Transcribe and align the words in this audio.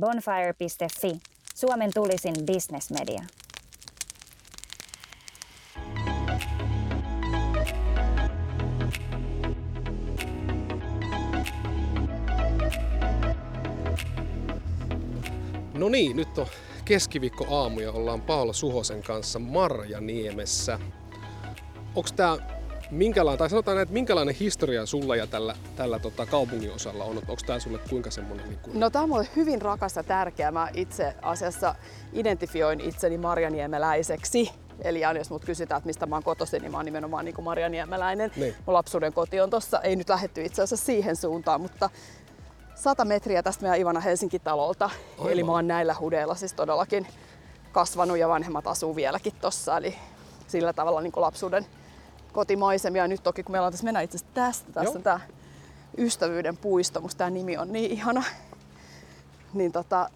Bonfire.fi, 0.00 1.20
Suomen 1.54 1.90
tulisin 1.94 2.34
bisnesmedia. 2.46 3.22
No 15.74 15.88
niin, 15.88 16.16
nyt 16.16 16.38
on 16.38 16.46
keskiviikko 16.84 17.46
aamu 17.50 17.80
ja 17.80 17.92
ollaan 17.92 18.22
Paula 18.22 18.52
Suhosen 18.52 19.02
kanssa 19.02 19.38
Marjaniemessä. 19.38 20.78
Onko 21.94 22.08
tämä 22.16 22.55
minkälainen, 22.90 23.38
tai 23.38 23.50
sanotaan 23.50 23.74
näin, 23.76 23.82
että 23.82 23.92
minkälainen 23.92 24.34
historia 24.34 24.86
sulla 24.86 25.16
ja 25.16 25.26
tällä, 25.26 25.54
tällä 25.76 25.98
tota, 25.98 26.26
kaupungin 26.26 26.72
osalla 26.72 27.04
on? 27.04 27.16
Onko 27.16 27.36
tämä 27.46 27.58
sulle 27.58 27.78
kuinka 27.90 28.10
semmoinen? 28.10 28.48
Niin 28.48 28.58
kuin... 28.58 28.80
No 28.80 28.90
tämä 28.90 29.02
on 29.02 29.08
mulle 29.08 29.28
hyvin 29.36 29.62
rakas 29.62 29.96
ja 29.96 30.02
tärkeä. 30.02 30.50
Mä 30.50 30.68
itse 30.74 31.14
asiassa 31.22 31.74
identifioin 32.12 32.80
itseni 32.80 33.18
marjaniemeläiseksi. 33.18 34.50
Eli 34.80 35.04
aina 35.04 35.20
jos 35.20 35.30
mut 35.30 35.44
kysytään, 35.44 35.78
että 35.78 35.86
mistä 35.86 36.06
mä 36.06 36.16
oon 36.16 36.22
kotoisin, 36.22 36.62
niin 36.62 36.72
mä 36.72 36.78
oon 36.78 36.84
nimenomaan 36.84 37.24
niin 37.24 37.34
kuin 37.34 37.44
marjaniemeläinen. 37.44 38.30
Niin. 38.36 38.54
Mun 38.66 38.74
lapsuuden 38.74 39.12
koti 39.12 39.40
on 39.40 39.50
tossa, 39.50 39.80
ei 39.80 39.96
nyt 39.96 40.08
lähetty 40.08 40.44
itse 40.44 40.62
asiassa 40.62 40.86
siihen 40.86 41.16
suuntaan, 41.16 41.60
mutta 41.60 41.90
100 42.74 43.04
metriä 43.04 43.42
tästä 43.42 43.62
meidän 43.62 43.80
Ivana 43.80 44.00
Helsinki-talolta. 44.00 44.90
Aivan. 45.18 45.32
Eli 45.32 45.44
mä 45.44 45.52
oon 45.52 45.68
näillä 45.68 45.94
hudeilla 46.00 46.34
siis 46.34 46.52
todellakin 46.52 47.06
kasvanut 47.72 48.18
ja 48.18 48.28
vanhemmat 48.28 48.66
asuu 48.66 48.96
vieläkin 48.96 49.32
tossa. 49.40 49.76
Eli 49.76 49.96
sillä 50.46 50.72
tavalla 50.72 51.00
niin 51.00 51.12
kuin 51.12 51.22
lapsuuden 51.22 51.66
kotimaisemia. 52.36 53.08
Nyt 53.08 53.22
toki 53.22 53.42
kun 53.42 53.52
meillä 53.52 53.66
on 53.66 53.72
tässä 53.72 53.84
mennä 53.84 54.00
itse 54.00 54.16
asiassa 54.16 54.34
tästä, 54.34 54.72
tässä 54.72 54.90
Joo. 54.90 54.96
on 54.96 55.02
tää 55.02 55.20
Ystävyyden 55.98 56.56
puisto, 56.56 57.00
musta 57.00 57.18
tämä 57.18 57.30
nimi 57.30 57.56
on 57.56 57.72
niin 57.72 57.90
ihana. 57.90 58.24
Niin 59.54 59.72
tota, 59.72 60.10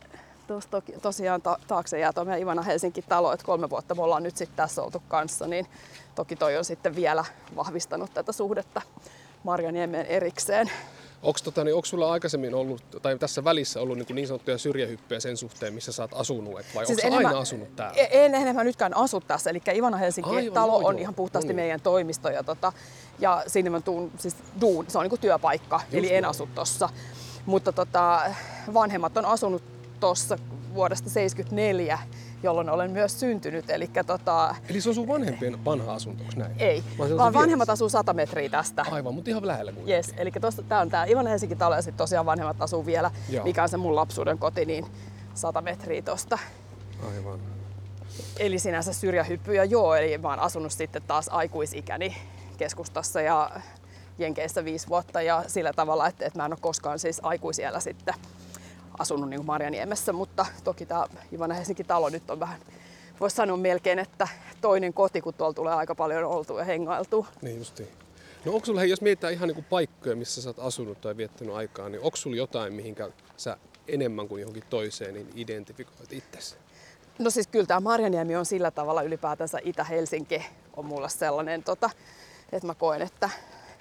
tos 0.46 0.66
toki, 0.66 0.92
tosiaan 0.92 1.42
ta- 1.42 1.58
taakse 1.68 1.98
jää 1.98 2.12
tuo 2.12 2.24
meidän 2.24 2.40
Ivana 2.40 2.62
Helsinki-talo, 2.62 3.32
että 3.32 3.46
kolme 3.46 3.70
vuotta 3.70 3.94
me 3.94 4.02
ollaan 4.02 4.22
nyt 4.22 4.36
sitten 4.36 4.56
tässä 4.56 4.82
oltu 4.82 5.02
kanssa, 5.08 5.46
niin 5.46 5.66
toki 6.14 6.36
toi 6.36 6.56
on 6.56 6.64
sitten 6.64 6.96
vielä 6.96 7.24
vahvistanut 7.56 8.14
tätä 8.14 8.32
suhdetta 8.32 8.82
Marjaniemeen 9.44 10.06
erikseen. 10.06 10.70
Onko 11.22 11.38
tota, 11.44 11.64
niin, 11.64 11.86
sulla 11.86 12.12
aikaisemmin 12.12 12.54
ollut, 12.54 12.82
tai 13.02 13.18
tässä 13.18 13.44
välissä 13.44 13.80
ollut 13.80 13.98
niin, 13.98 14.06
niin 14.14 14.26
sanottuja 14.26 14.58
syrjähyppyjä 14.58 15.20
sen 15.20 15.36
suhteen, 15.36 15.74
missä 15.74 15.92
sä 15.92 16.02
oot 16.02 16.10
asunut, 16.14 16.60
et 16.60 16.66
vai 16.74 16.86
siis 16.86 17.04
onko 17.04 17.16
aina 17.16 17.38
asunut 17.38 17.76
täällä? 17.76 18.02
En 18.10 18.34
enemmän 18.34 18.66
nytkään 18.66 18.96
asu 18.96 19.20
tässä, 19.20 19.50
eli 19.50 19.62
Ivana 19.74 19.96
Helsinki 19.96 20.30
Aivan, 20.30 20.54
talo 20.54 20.80
joo, 20.80 20.88
on 20.88 20.94
joo. 20.94 21.02
ihan 21.02 21.14
puhtaasti 21.14 21.48
No 21.48 21.56
niin. 21.56 21.56
meidän 21.56 21.80
toimisto 21.80 22.28
ja, 22.30 22.42
tota, 22.42 22.72
ja 23.18 23.42
sinne 23.46 23.70
mä 23.70 23.80
tuun, 23.80 24.10
siis 24.18 24.36
duun, 24.60 24.84
se 24.88 24.98
on 24.98 25.04
niinku 25.04 25.16
työpaikka, 25.16 25.80
Just 25.84 25.94
eli 25.94 26.14
en 26.14 26.24
asu 26.24 26.48
tossa. 26.54 26.88
Mutta 27.46 27.72
tota, 27.72 28.20
vanhemmat 28.74 29.16
on 29.16 29.24
asunut 29.24 29.62
tossa 30.00 30.38
vuodesta 30.74 31.10
74, 31.10 31.98
jolloin 32.42 32.70
olen 32.70 32.90
myös 32.90 33.20
syntynyt, 33.20 33.70
eli 33.70 33.90
tota, 34.06 34.54
Eli 34.68 34.80
se 34.80 34.88
on 34.88 34.94
sun 34.94 35.08
vanhempien 35.08 35.64
vanha 35.64 35.92
asunto, 35.94 36.22
onko 36.22 36.34
näin? 36.36 36.52
ei, 36.58 36.84
Vaan 36.98 37.16
vaan 37.16 37.32
vanhemmat 37.32 37.70
asuu 37.70 37.88
100 37.88 38.12
metriä 38.12 38.48
tästä. 38.48 38.84
Aivan, 38.90 39.14
mutta 39.14 39.30
ihan 39.30 39.46
lähellä 39.46 39.72
kuitenkin. 39.72 39.94
Yes, 39.94 40.14
eli 40.16 40.32
tämä 40.68 40.80
on 40.80 40.90
tämä 40.90 41.04
Ivana 41.04 41.30
Helsinki 41.30 41.56
talo 41.56 41.74
ja 41.74 41.82
sitten 41.82 41.98
tosiaan 41.98 42.26
vanhemmat 42.26 42.62
asuu 42.62 42.86
vielä, 42.86 43.10
Joo. 43.28 43.44
mikä 43.44 43.62
on 43.62 43.68
se 43.68 43.76
mun 43.76 43.96
lapsuuden 43.96 44.38
koti, 44.38 44.64
niin 44.64 44.86
100 45.34 45.60
metriä 45.62 46.02
tosta. 46.02 46.38
Aivan. 47.14 47.40
Eli 48.38 48.58
sinänsä 48.58 48.92
syrjähyppyjä 48.92 49.64
joo, 49.64 49.94
eli 49.94 50.18
mä 50.18 50.28
oon 50.28 50.38
asunut 50.40 50.72
sitten 50.72 51.02
taas 51.06 51.28
aikuisikäni 51.28 52.16
keskustassa 52.56 53.20
ja 53.20 53.50
Jenkeissä 54.18 54.64
viisi 54.64 54.88
vuotta 54.88 55.22
ja 55.22 55.44
sillä 55.46 55.72
tavalla, 55.72 56.06
että, 56.06 56.26
että 56.26 56.38
mä 56.38 56.44
en 56.46 56.52
ole 56.52 56.58
koskaan 56.60 56.98
siis 56.98 57.20
aikuisiellä 57.22 57.80
sitten 57.80 58.14
asunut 59.00 59.30
niin 59.30 59.46
Marjaniemessä, 59.46 60.12
mutta 60.12 60.46
toki 60.64 60.86
tämä 60.86 61.06
Ivana 61.32 61.54
Helsinki 61.54 61.84
talo 61.84 62.08
nyt 62.08 62.30
on 62.30 62.40
vähän, 62.40 62.60
voisi 63.20 63.36
sanoa 63.36 63.56
melkein, 63.56 63.98
että 63.98 64.28
toinen 64.60 64.94
koti, 64.94 65.20
kun 65.20 65.34
tuolla 65.34 65.54
tulee 65.54 65.74
aika 65.74 65.94
paljon 65.94 66.24
oltu 66.24 66.58
ja 66.58 66.64
hengailtu. 66.64 67.26
Niin 67.42 67.58
justiin. 67.58 67.88
No 68.44 68.52
onko 68.52 68.66
sulla, 68.66 68.80
hei, 68.80 68.90
jos 68.90 69.00
mietitään 69.00 69.32
ihan 69.32 69.48
niin 69.48 69.64
paikkoja, 69.64 70.16
missä 70.16 70.42
sä 70.42 70.48
oot 70.48 70.58
asunut 70.58 71.00
tai 71.00 71.16
viettänyt 71.16 71.54
aikaa, 71.54 71.88
niin 71.88 72.02
onko 72.02 72.16
sulla 72.16 72.36
jotain, 72.36 72.72
mihinkä 72.72 73.10
sä 73.36 73.56
enemmän 73.88 74.28
kuin 74.28 74.40
johonkin 74.40 74.64
toiseen 74.70 75.14
niin 75.14 75.30
identifikoit 75.34 76.12
itsesi? 76.12 76.56
No 77.18 77.30
siis 77.30 77.46
kyllä 77.46 77.66
tämä 77.66 77.80
Marjaniemi 77.80 78.36
on 78.36 78.46
sillä 78.46 78.70
tavalla 78.70 79.02
ylipäätänsä 79.02 79.58
Itä-Helsinki 79.64 80.46
on 80.76 80.84
mulle 80.84 81.08
sellainen, 81.08 81.62
tota, 81.62 81.90
että 82.52 82.66
mä 82.66 82.74
koen, 82.74 83.02
että, 83.02 83.30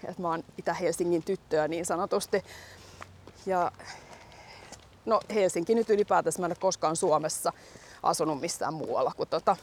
että 0.03 0.21
mä 0.21 0.29
oon 0.29 0.43
Itä-Helsingin 0.57 1.23
tyttöä 1.23 1.67
niin 1.67 1.85
sanotusti. 1.85 2.43
Ja 3.45 3.71
no 5.05 5.19
Helsinki 5.33 5.75
nyt 5.75 5.89
ylipäätänsä, 5.89 6.39
mä 6.39 6.45
en 6.45 6.51
ole 6.51 6.57
koskaan 6.59 6.95
Suomessa 6.95 7.53
asunut 8.03 8.41
missään 8.41 8.73
muualla 8.73 9.11
kuin 9.17 9.29
tota 9.29 9.57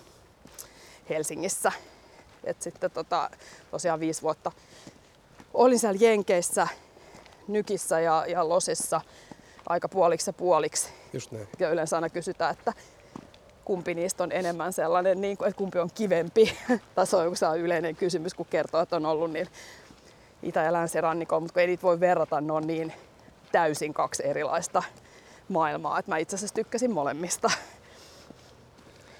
Helsingissä. 1.08 1.72
Et 2.44 2.62
sitten 2.62 2.90
tota, 2.90 3.30
tosiaan 3.70 4.00
viisi 4.00 4.22
vuotta 4.22 4.52
olin 5.54 5.78
siellä 5.78 5.98
Jenkeissä, 6.00 6.68
Nykissä 7.48 8.00
ja, 8.00 8.24
ja 8.28 8.48
Losissa 8.48 9.00
aika 9.68 9.88
puoliksi 9.88 10.28
ja 10.28 10.32
puoliksi. 10.32 10.88
Just 11.12 11.32
näin. 11.32 11.48
Ja 11.58 11.70
yleensä 11.70 11.96
aina 11.96 12.08
kysytään, 12.08 12.52
että 12.52 12.72
kumpi 13.64 13.94
niistä 13.94 14.22
on 14.24 14.32
enemmän 14.32 14.72
sellainen, 14.72 15.20
niin 15.20 15.36
kuin, 15.36 15.48
että 15.48 15.58
kumpi 15.58 15.78
on 15.78 15.90
kivempi. 15.94 16.58
tai 16.94 17.06
se 17.06 17.16
on 17.16 17.24
joku 17.24 17.36
yleinen 17.58 17.96
kysymys, 17.96 18.34
kun 18.34 18.46
kertoo, 18.46 18.80
että 18.80 18.96
on 18.96 19.06
ollut 19.06 19.30
niin 19.30 19.48
itä- 20.42 20.62
ja 20.62 20.72
länsirannikolla, 20.72 21.40
mutta 21.40 21.52
kun 21.52 21.60
ei 21.60 21.66
niitä 21.66 21.82
voi 21.82 22.00
verrata, 22.00 22.40
ne 22.40 22.52
on 22.52 22.66
niin 22.66 22.92
täysin 23.52 23.94
kaksi 23.94 24.26
erilaista 24.26 24.82
maailmaa, 25.48 25.98
että 25.98 26.10
mä 26.10 26.18
itse 26.18 26.36
asiassa 26.36 26.54
tykkäsin 26.54 26.90
molemmista. 26.90 27.50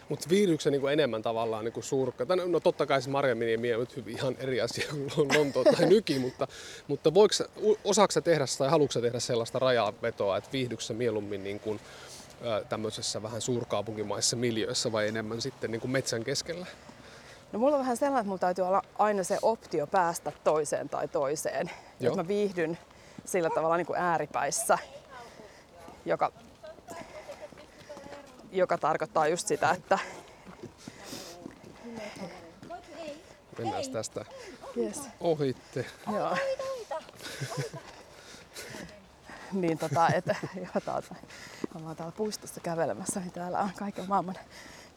Mutta 0.09 0.29
viihdyksä 0.31 0.71
niin 0.71 0.89
enemmän 0.89 1.23
tavallaan 1.23 1.65
niin 1.65 1.83
suurkka. 1.83 2.27
Tai 2.27 2.37
no 2.37 2.61
totta 2.61 2.87
kai 2.87 3.03
se 3.03 3.11
Marjaniemi 3.11 3.75
on 3.75 3.81
nyt 3.81 3.97
hyvin 3.97 4.17
ihan 4.17 4.37
eri 4.39 4.61
asia 4.61 4.87
kuin 5.15 5.29
Lonto 5.39 5.65
tai 5.65 5.87
Nyki, 5.95 6.19
mutta, 6.19 6.49
mutta 6.89 7.15
voiko, 7.15 7.35
osaatko 7.85 8.13
sä 8.13 8.21
tehdä 8.21 8.45
tai 8.59 8.69
haluatko 8.69 9.01
tehdä 9.01 9.21
sellaista 9.21 9.59
rajavetoa, 9.59 10.37
että 10.37 10.53
viihdyksä 10.53 10.95
mieluummin 10.95 11.45
niin 11.45 11.61
kuin, 11.61 11.81
tämmöisessä 12.69 13.23
vähän 13.23 13.41
suurkaupunkimaisessa 13.41 14.37
miljöissä 14.37 14.93
vai 14.93 15.09
enemmän 15.09 15.41
sitten 15.41 15.71
niin 15.71 15.81
kuin 15.81 15.91
metsän 15.91 16.25
keskellä? 16.25 16.67
No 17.53 17.59
mulla 17.59 17.77
on 17.77 17.81
vähän 17.81 17.97
sellainen, 17.97 18.21
että 18.21 18.29
mulla 18.29 18.39
täytyy 18.39 18.65
olla 18.65 18.83
aina 18.99 19.25
se 19.25 19.39
optio 19.43 19.87
päästä 19.87 20.33
toiseen 20.45 20.89
tai 20.89 21.09
toiseen. 21.09 21.71
Joo. 22.01 22.13
Että 22.13 22.23
mä 22.23 22.29
viihdyn 22.29 22.79
sillä 23.25 23.51
tavalla 23.55 23.77
niin 23.77 23.87
kuin 23.87 23.99
ääripäissä, 23.99 24.79
joka, 26.07 26.33
joka 28.53 28.79
tarkoittaa 28.79 29.29
just 29.29 29.49
sitä, 29.49 29.71
että 29.71 29.99
Mennään 33.59 33.91
tästä 33.93 34.25
yes, 34.77 35.01
ohitte. 35.21 35.87
joo. 36.13 36.37
niin 39.53 39.79
tota, 39.79 40.09
että 40.09 40.35
joo, 40.55 40.81
taas, 40.85 41.05
mä 41.81 41.87
oon 41.87 41.97
täällä 41.97 42.13
puistossa 42.17 42.61
kävelemässä, 42.61 43.21
niin 43.21 43.33
täällä 43.33 43.59
on 43.59 43.71
kaiken 43.79 44.09
maailman 44.09 44.35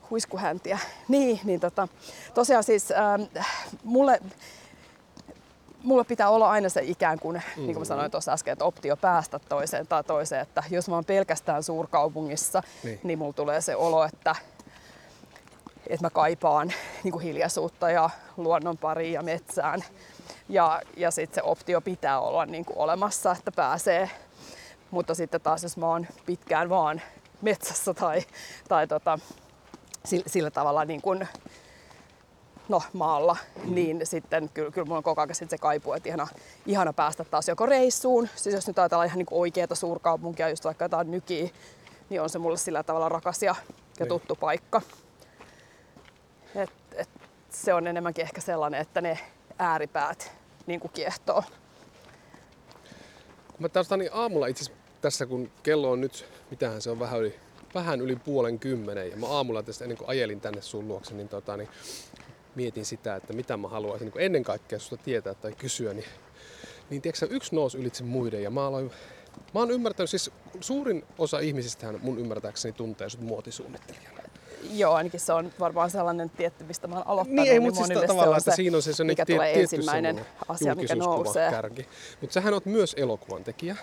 huiskuhäntiä. 0.10 0.80
Niin, 1.08 1.40
niin 1.44 1.60
tota, 1.60 1.88
tosiaan 2.34 2.64
siis 2.64 2.92
ähm, 2.92 3.22
mulle, 3.84 4.20
mulle 5.84 6.04
pitää 6.04 6.30
olla 6.30 6.50
aina 6.50 6.70
se 6.70 6.82
ikään 6.84 7.20
kuin, 7.20 7.36
mm-hmm. 7.36 7.64
niin 7.64 7.74
kuin 7.74 7.82
mä 7.82 7.86
sanoin 7.86 8.12
tuossa 8.12 8.32
äsken, 8.32 8.52
että 8.52 8.66
optio 8.66 8.98
päästä 8.98 9.40
toiseen 9.40 9.88
tai 9.88 10.04
toiseen, 10.04 10.42
että 10.42 10.64
jos 10.70 10.90
mä 10.90 10.96
oon 10.96 11.06
pelkästään 11.06 11.64
suurkaupungissa, 11.64 12.64
Niin. 12.84 12.94
niin, 12.94 13.00
niin 13.04 13.20
mulla 13.20 13.34
tulee 13.34 13.62
se 13.62 13.76
olo, 13.76 14.04
että 14.04 14.36
että 15.88 16.06
mä 16.06 16.10
kaipaan 16.10 16.74
niin 17.04 17.12
kuin 17.12 17.24
hiljaisuutta 17.24 17.92
ja 17.92 18.10
luonnon 18.38 18.78
pariin 18.78 19.14
ja 19.14 19.24
metsään. 19.24 19.84
Ja, 20.50 20.82
ja 20.98 21.12
sitten 21.12 21.36
se 21.36 21.42
optio 21.50 21.82
pitää 21.82 22.20
olla 22.20 22.46
niin 22.46 22.66
kuin 22.66 22.78
olemassa, 22.78 23.32
että 23.32 23.52
pääsee. 23.52 24.10
Mutta 24.92 25.16
sitten 25.16 25.42
taas 25.42 25.64
jos 25.64 25.78
mä 25.78 25.88
oon 25.88 26.08
pitkään 26.26 26.70
vaan 26.70 27.02
metsässä 27.42 27.94
tai, 27.94 28.22
tai 28.68 28.88
tota, 28.88 29.20
sillä, 30.06 30.24
sillä 30.28 30.52
tavalla 30.52 30.86
niin 30.86 31.02
kuin, 31.02 31.28
no, 32.70 32.82
maalla, 32.94 33.38
mm. 33.64 33.76
niin 33.76 34.02
sitten 34.04 34.50
kyllä, 34.54 34.72
kyllä 34.72 34.86
mulla 34.86 34.98
on 34.98 35.04
koko 35.04 35.22
ajan 35.22 35.36
se 35.36 35.58
kaipuu, 35.58 35.94
että 35.94 36.10
ihana, 36.10 36.28
ihana 36.66 36.94
päästä 36.94 37.24
taas 37.24 37.48
joko 37.48 37.66
reissuun. 37.66 38.30
Siis 38.36 38.56
jos 38.56 38.68
nyt 38.68 38.80
ajatellaan 38.80 39.08
ihan 39.08 39.18
niin 39.18 39.28
oikeaa 39.32 39.76
suurkaupunkia, 39.76 40.50
just 40.50 40.66
vaikka 40.66 40.86
jotain 40.86 41.12
nykiä, 41.12 41.50
niin 42.10 42.22
on 42.22 42.30
se 42.30 42.40
mulle 42.40 42.58
sillä 42.58 42.84
tavalla 42.84 43.10
rakas 43.10 43.44
ja, 43.44 43.56
ja 44.00 44.06
Niin. 44.06 44.08
tuttu 44.08 44.36
paikka. 44.36 44.82
Et, 46.56 46.70
et, 46.96 47.10
se 47.50 47.74
on 47.74 47.88
enemmänkin 47.88 48.24
ehkä 48.24 48.42
sellainen, 48.42 48.82
että 48.82 49.02
ne 49.02 49.20
ääripäät 49.60 50.32
niin 50.68 50.80
kuin 50.80 50.92
kiehtoo. 50.92 51.44
Mä 53.60 53.70
tästä 53.70 53.98
niin 53.98 54.10
aamulla 54.14 54.48
itse 54.48 54.72
tässä, 55.02 55.26
kun 55.26 55.52
kello 55.64 55.92
on 55.92 56.02
nyt, 56.02 56.26
mitähän 56.50 56.82
se 56.82 56.90
on 56.90 57.00
vähän 57.00 57.20
yli, 57.20 57.36
vähän 57.74 58.02
yli 58.02 58.16
puolen 58.16 58.60
kymmenen, 58.60 59.12
ja 59.12 59.18
mä 59.18 59.28
aamulla 59.28 59.64
tästä 59.64 59.84
ennen 59.84 59.98
kuin 59.98 60.10
ajelin 60.10 60.42
tänne 60.42 60.62
sun 60.62 60.88
luokse, 60.88 61.14
niin, 61.14 61.30
tota, 61.30 61.58
niin 61.58 61.70
mietin 62.60 62.86
sitä, 62.86 63.16
että 63.16 63.34
mitä 63.34 63.58
mä 63.58 63.68
haluaisin 63.68 64.06
niin 64.06 64.26
ennen 64.26 64.44
kaikkea 64.44 64.80
susta 64.80 64.98
tietää 64.98 65.34
tai 65.34 65.52
kysyä, 65.52 65.94
niin, 65.94 66.06
niin 66.90 67.02
tiedätkö, 67.02 67.28
yksi 67.30 67.56
nousi 67.56 67.78
ylitse 67.78 68.04
muiden, 68.04 68.44
ja 68.44 68.50
mä 68.50 68.68
aloin 68.68 68.92
Mä 69.54 69.60
oon 69.60 69.72
ymmärtänyt, 69.72 70.10
siis 70.10 70.32
suurin 70.62 71.04
osa 71.18 71.40
ihmisistähän 71.40 72.00
mun 72.02 72.20
ymmärtääkseni 72.20 72.74
tuntee 72.74 73.10
sut 73.10 73.22
muotisuunnittelijana. 73.22 74.20
Joo, 74.72 74.94
ainakin 74.94 75.20
se 75.20 75.34
on 75.34 75.52
varmaan 75.60 75.90
sellainen 75.90 76.30
tietty, 76.30 76.64
mistä 76.64 76.88
mä 76.88 76.96
oon 76.96 77.08
aloittanut. 77.08 77.44
Niin, 77.44 77.54
ei, 77.54 77.60
mutta 77.60 77.86
siis 77.86 78.00
tavallaan, 78.08 78.42
se 78.42 78.50
että 78.50 78.56
siinä 78.56 78.78
on 78.78 78.82
se, 78.84 78.94
se 78.94 79.04
mikä 79.04 79.26
tie, 79.26 79.36
tulee 79.36 79.54
tietty 79.54 79.76
ensimmäinen 79.76 80.26
asia, 80.48 80.76
mikä 80.76 80.96
nousee. 80.96 81.52
kärki. 81.52 81.88
Mutta 82.22 82.34
sähän 82.34 82.54
oot 82.54 82.66
myös 82.66 82.96
elokuvan 82.98 83.44
tekijä 83.44 83.76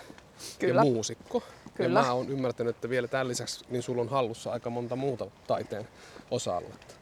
Kyllä. 0.59 0.81
ja 0.81 0.85
muusikko. 0.85 1.43
Kyllä. 1.73 1.99
Ja 1.99 2.05
mä 2.05 2.13
oon 2.13 2.29
ymmärtänyt, 2.29 2.75
että 2.75 2.89
vielä 2.89 3.07
tämän 3.07 3.27
lisäksi 3.27 3.65
niin 3.69 3.83
sulla 3.83 4.01
on 4.01 4.09
hallussa 4.09 4.51
aika 4.51 4.69
monta 4.69 4.95
muuta 4.95 5.27
taiteen 5.47 5.87
osa-aluetta. 6.31 6.96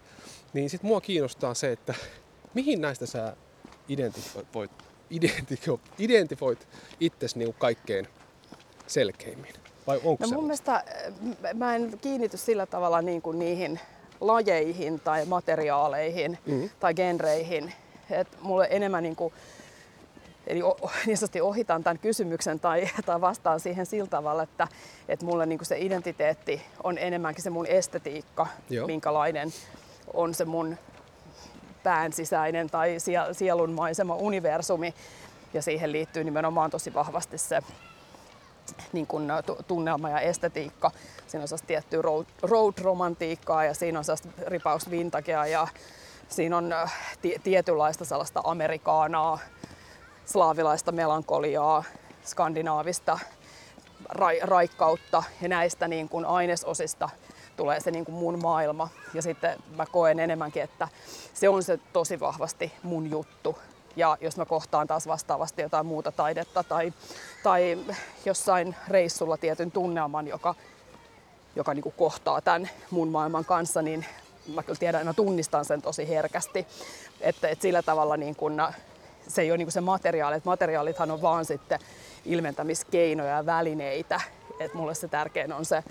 Niin 0.55 0.69
sit 0.69 0.83
mua 0.83 1.01
kiinnostaa 1.01 1.53
se, 1.53 1.71
että 1.71 1.93
mihin 2.53 2.81
näistä 2.81 3.05
sä 3.05 3.35
identifoit, 3.89 4.71
identifioit, 5.09 5.81
identifoit 5.99 6.67
itses 6.99 7.35
niinku 7.35 7.55
kaikkein 7.59 8.07
selkeimmin? 8.87 9.53
Vai 9.87 9.97
onko 10.03 10.23
No 10.23 10.27
se? 10.27 10.35
mun 10.35 10.43
mielestä 10.43 10.75
äh, 10.75 10.83
mä 11.53 11.75
en 11.75 11.97
kiinnity 12.01 12.37
sillä 12.37 12.65
tavalla 12.65 13.01
niin 13.01 13.21
kuin 13.21 13.39
niihin 13.39 13.79
lajeihin 14.21 14.99
tai 14.99 15.25
materiaaleihin 15.25 16.37
Mhm. 16.45 16.65
tai 16.79 16.93
genreihin. 16.93 17.73
Et 18.09 18.27
mulle 18.41 18.67
enemmän 18.69 19.03
niin 19.03 19.15
kuin, 19.15 19.33
eli 20.47 20.59
niin 21.05 21.17
sanotusti 21.17 21.41
ohitan 21.41 21.83
tämän 21.83 21.99
kysymyksen 21.99 22.59
tai, 22.59 22.89
tai 23.05 23.21
vastaan 23.21 23.59
siihen 23.59 23.85
sillä 23.85 24.07
tavalla, 24.09 24.43
että, 24.43 24.67
että 25.07 25.25
mulle 25.25 25.45
niin 25.45 25.59
kuin 25.59 25.65
se 25.67 25.77
identiteetti 25.79 26.61
on 26.83 26.97
enemmänkin 26.97 27.43
se 27.43 27.49
mun 27.49 27.65
estetiikka, 27.67 28.47
Joo. 28.69 28.87
minkälainen 28.87 29.53
on 30.15 30.33
se 30.33 30.45
mun 30.45 30.77
pään 31.83 32.13
sisäinen 32.13 32.69
tai 32.69 32.95
sie- 32.99 33.33
sielunmaisema 33.33 34.15
universumi. 34.15 34.93
Ja 35.53 35.61
siihen 35.61 35.91
liittyy 35.91 36.23
nimenomaan 36.23 36.71
tosi 36.71 36.93
vahvasti 36.93 37.37
se 37.37 37.59
niin 38.93 39.07
kuin 39.07 39.27
tu- 39.45 39.57
tunnelma 39.67 40.09
ja 40.09 40.19
estetiikka. 40.19 40.91
Siinä 41.27 41.41
on 41.43 41.47
sellaista 41.47 41.67
tiettyä 41.67 42.01
road, 42.01 42.25
road-romantiikkaa 42.41 43.65
ja 43.65 43.73
siinä 43.73 43.99
on 43.99 44.05
sellaista 44.05 44.27
ripaus 44.47 44.89
vintagea 44.91 45.45
ja 45.45 45.67
siinä 46.29 46.57
on 46.57 46.75
ti- 47.21 47.35
tietynlaista 47.43 48.05
sellaista 48.05 48.41
amerikaanaa, 48.43 49.39
slaavilaista 50.25 50.91
melankoliaa, 50.91 51.83
skandinaavista 52.25 53.19
ra- 54.13 54.41
raikkautta 54.43 55.23
ja 55.41 55.47
näistä 55.49 55.87
niin 55.87 56.09
kuin 56.09 56.25
ainesosista 56.25 57.09
tulee 57.57 57.79
se 57.79 57.91
niin 57.91 58.05
kuin 58.05 58.15
mun 58.15 58.41
maailma. 58.41 58.89
Ja 59.13 59.21
sitten 59.21 59.59
mä 59.75 59.85
koen 59.85 60.19
enemmänkin, 60.19 60.63
että 60.63 60.87
se 61.33 61.49
on 61.49 61.63
se 61.63 61.79
tosi 61.93 62.19
vahvasti 62.19 62.73
mun 62.83 63.11
juttu. 63.11 63.57
Ja 63.95 64.17
jos 64.21 64.37
mä 64.37 64.45
kohtaan 64.45 64.87
taas 64.87 65.07
vastaavasti 65.07 65.61
jotain 65.61 65.85
muuta 65.85 66.11
taidetta 66.11 66.63
tai, 66.63 66.93
tai 67.43 67.77
jossain 68.25 68.75
reissulla 68.87 69.37
tietyn 69.37 69.71
tunnelman, 69.71 70.27
joka, 70.27 70.55
joka 71.55 71.73
niin 71.73 71.83
kuin 71.83 71.95
kohtaa 71.97 72.41
tämän 72.41 72.69
mun 72.91 73.07
maailman 73.07 73.45
kanssa, 73.45 73.81
niin 73.81 74.05
mä 74.53 74.63
kyllä 74.63 74.79
tiedän, 74.79 75.05
mä 75.05 75.13
tunnistan 75.13 75.65
sen 75.65 75.81
tosi 75.81 76.09
herkästi. 76.09 76.67
Että, 77.21 77.47
että 77.47 77.61
sillä 77.61 77.81
tavalla 77.81 78.17
niin 78.17 78.35
kuin, 78.35 78.61
se 79.27 79.41
ei 79.41 79.51
ole 79.51 79.57
niin 79.57 79.71
se 79.71 79.81
materiaali, 79.81 80.35
että 80.35 80.49
materiaalithan 80.49 81.11
on 81.11 81.21
vaan 81.21 81.45
sitten 81.45 81.79
ilmentämiskeinoja 82.25 83.35
ja 83.35 83.45
välineitä. 83.45 84.21
Että 84.59 84.77
mulle 84.77 84.95
se 84.95 85.07
tärkein 85.07 85.53
on 85.53 85.65
se 85.65 85.83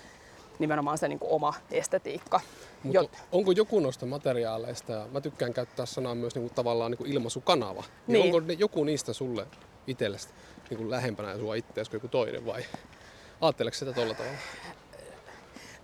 nimenomaan 0.58 0.98
se 0.98 1.08
niin 1.08 1.18
kuin 1.18 1.30
oma 1.32 1.54
estetiikka. 1.70 2.40
Mutta 2.82 2.98
Jo- 2.98 3.10
onko 3.32 3.52
joku 3.52 3.80
noista 3.80 4.06
materiaaleista, 4.06 4.92
ja 4.92 5.06
mä 5.12 5.20
tykkään 5.20 5.54
käyttää 5.54 5.86
sanaa 5.86 6.14
myös 6.14 6.34
niinku 6.34 6.54
tavallaan 6.54 6.90
niinku 6.90 7.04
ilmaisukanava, 7.06 7.84
niin, 8.06 8.12
Niin. 8.22 8.24
onko 8.34 8.40
ne, 8.40 8.52
joku 8.54 8.84
niistä 8.84 9.12
sulle 9.12 9.46
itsellesi 9.86 10.28
niinku 10.70 10.90
lähempänä 10.90 11.38
sua 11.38 11.54
itseäsi 11.54 11.90
kuin 11.90 11.98
joku 11.98 12.08
toinen 12.08 12.46
vai 12.46 12.64
ajatteleeko 13.40 13.74
sitä 13.78 13.92
tuolla 13.92 14.14
tavalla? 14.14 14.38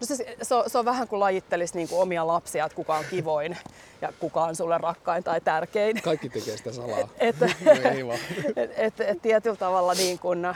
No 0.00 0.06
se, 0.06 0.37
se, 0.43 0.55
on, 0.55 0.70
se 0.70 0.78
on 0.78 0.84
vähän 0.84 1.08
kuin 1.08 1.20
lajittelisi 1.20 1.76
niin 1.76 1.88
kuin 1.88 2.00
omia 2.02 2.26
lapsia, 2.26 2.64
että 2.64 2.76
kuka 2.76 2.96
on 2.96 3.05
kivoin 3.11 3.56
ja 4.00 4.12
kuka 4.20 4.43
on 4.44 4.56
sulle 4.56 4.78
rakkain 4.78 5.25
tai 5.25 5.40
tärkein. 5.40 6.02
Kaikki 6.02 6.28
tekee 6.28 6.56
sitä 6.56 6.73
salaa. 6.73 6.99
Että 7.19 7.46
No 7.64 7.90
ei 7.90 8.06
vaan. 8.06 8.19
et, 8.56 8.70
et, 8.76 9.00
et 9.00 9.23
tietyllä 9.23 9.56
tavalla 9.56 9.94
niin 9.94 10.19
kuin, 10.19 10.46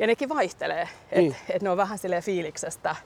ja 0.00 0.06
nekin 0.06 0.28
vaihtelee, 0.28 0.88
että 1.12 1.34
Mm. 1.36 1.54
et 1.54 1.62
ne 1.62 1.70
on 1.70 1.76
vähän 1.76 1.98
silleen 1.98 2.22
fiiliksestä 2.22 2.96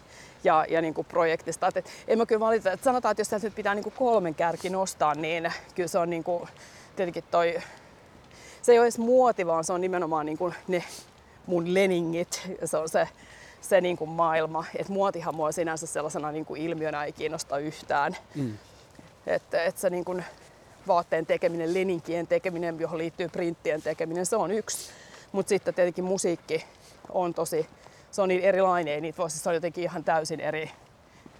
ja, 0.44 0.66
ja 0.68 0.80
niin 0.82 0.94
kuin 0.94 1.06
projektista. 1.06 1.66
Et, 1.68 1.76
et, 1.76 1.90
en 2.08 2.18
mä 2.18 2.26
kyllä 2.26 2.40
valita, 2.40 2.72
että 2.72 2.84
sanotaan, 2.84 3.10
että 3.12 3.20
jos 3.20 3.28
sieltä 3.28 3.46
nyt 3.46 3.54
pitää 3.54 3.74
niin 3.74 3.82
kuin 3.82 3.94
kolmen 3.98 4.34
kärki 4.34 4.70
nostaa, 4.70 5.14
niin 5.14 5.52
kyllä 5.74 5.88
se 5.88 5.98
on 5.98 6.10
niin 6.10 6.24
kuin, 6.24 6.48
tietenkin 6.96 7.24
toi, 7.30 7.54
se 8.62 8.72
ei 8.72 8.78
ole 8.78 8.84
edes 8.84 8.98
muoti, 8.98 9.46
vaan 9.46 9.64
se 9.64 9.72
on 9.72 9.80
nimenomaan 9.80 10.26
niin 10.26 10.38
kuin 10.38 10.54
ne 10.68 10.84
mun 11.46 11.74
leningit, 11.74 12.48
se 12.64 12.76
on 12.76 12.88
se, 12.88 13.08
se 13.60 13.80
niin 13.80 13.96
kuin 13.96 14.10
maailma. 14.10 14.64
Et 14.76 14.88
muotihan 14.88 15.34
mua 15.34 15.52
sinänsä 15.52 15.86
sellaisena 15.86 16.32
niin 16.32 16.44
kuin 16.44 16.60
ilmiönä 16.62 17.04
ei 17.04 17.12
kiinnosta 17.12 17.58
yhtään. 17.58 18.16
Mm. 18.34 18.58
Että 19.26 19.64
et 19.64 19.78
se 19.78 19.90
niin 19.90 20.04
kuin 20.04 20.24
vaatteen 20.86 21.26
tekeminen, 21.26 21.74
leninkien 21.74 22.26
tekeminen, 22.26 22.80
johon 22.80 22.98
liittyy 22.98 23.28
printtien 23.28 23.82
tekeminen, 23.82 24.26
se 24.26 24.36
on 24.36 24.50
yksi. 24.50 24.90
Mutta 25.32 25.48
sitten 25.48 25.74
tietenkin 25.74 26.04
musiikki 26.04 26.64
on 27.08 27.34
tosi, 27.34 27.66
se 28.10 28.22
on 28.22 28.28
niin 28.28 28.42
erilainen, 28.42 28.94
ei 28.94 29.00
niitä 29.00 29.18
voi, 29.18 29.30
siis 29.30 29.42
se 29.42 29.48
on 29.48 29.54
jotenkin 29.54 29.84
ihan 29.84 30.04
täysin 30.04 30.40
eri 30.40 30.70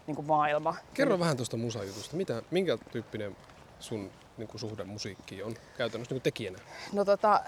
niin 0.07 0.17
kuin 0.17 0.27
maailma. 0.27 0.75
Kerro 0.95 1.19
vähän 1.19 1.37
tuosta 1.37 1.57
musajutusta. 1.57 2.17
Mitä, 2.17 2.43
minkä 2.51 2.79
tyyppinen 2.93 3.37
sun 3.81 4.11
niinku, 4.37 4.59
suhde 4.59 4.85
musiikkiin 4.85 5.45
on 5.45 5.55
käytännössä 5.77 6.15
niinku, 6.15 6.25
tekijänä? 6.25 6.59
No 6.93 7.05
tota, 7.05 7.41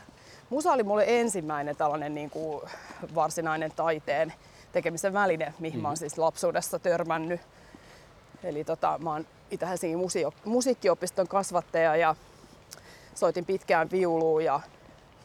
musa 0.50 0.72
oli 0.72 0.82
mulle 0.82 1.04
ensimmäinen 1.06 1.76
tällainen 1.76 2.14
niin 2.14 2.30
kuin 2.30 2.62
varsinainen 3.14 3.72
taiteen 3.76 4.32
tekemisen 4.72 5.12
väline, 5.12 5.54
mihin 5.58 5.80
mä 5.80 5.88
oon 5.88 5.96
siis 5.96 6.18
lapsuudessa 6.18 6.78
törmännyt. 6.78 7.40
Eli 8.44 8.64
tota, 8.64 8.98
mä 9.02 9.12
oon 9.12 9.26
Itä-Helsingin 9.50 9.98
musio- 9.98 10.32
musiikkiopiston 10.44 11.28
kasvattaja 11.28 11.96
ja 11.96 12.14
soitin 13.14 13.44
pitkään 13.44 13.90
viulua 13.90 14.42
ja, 14.42 14.60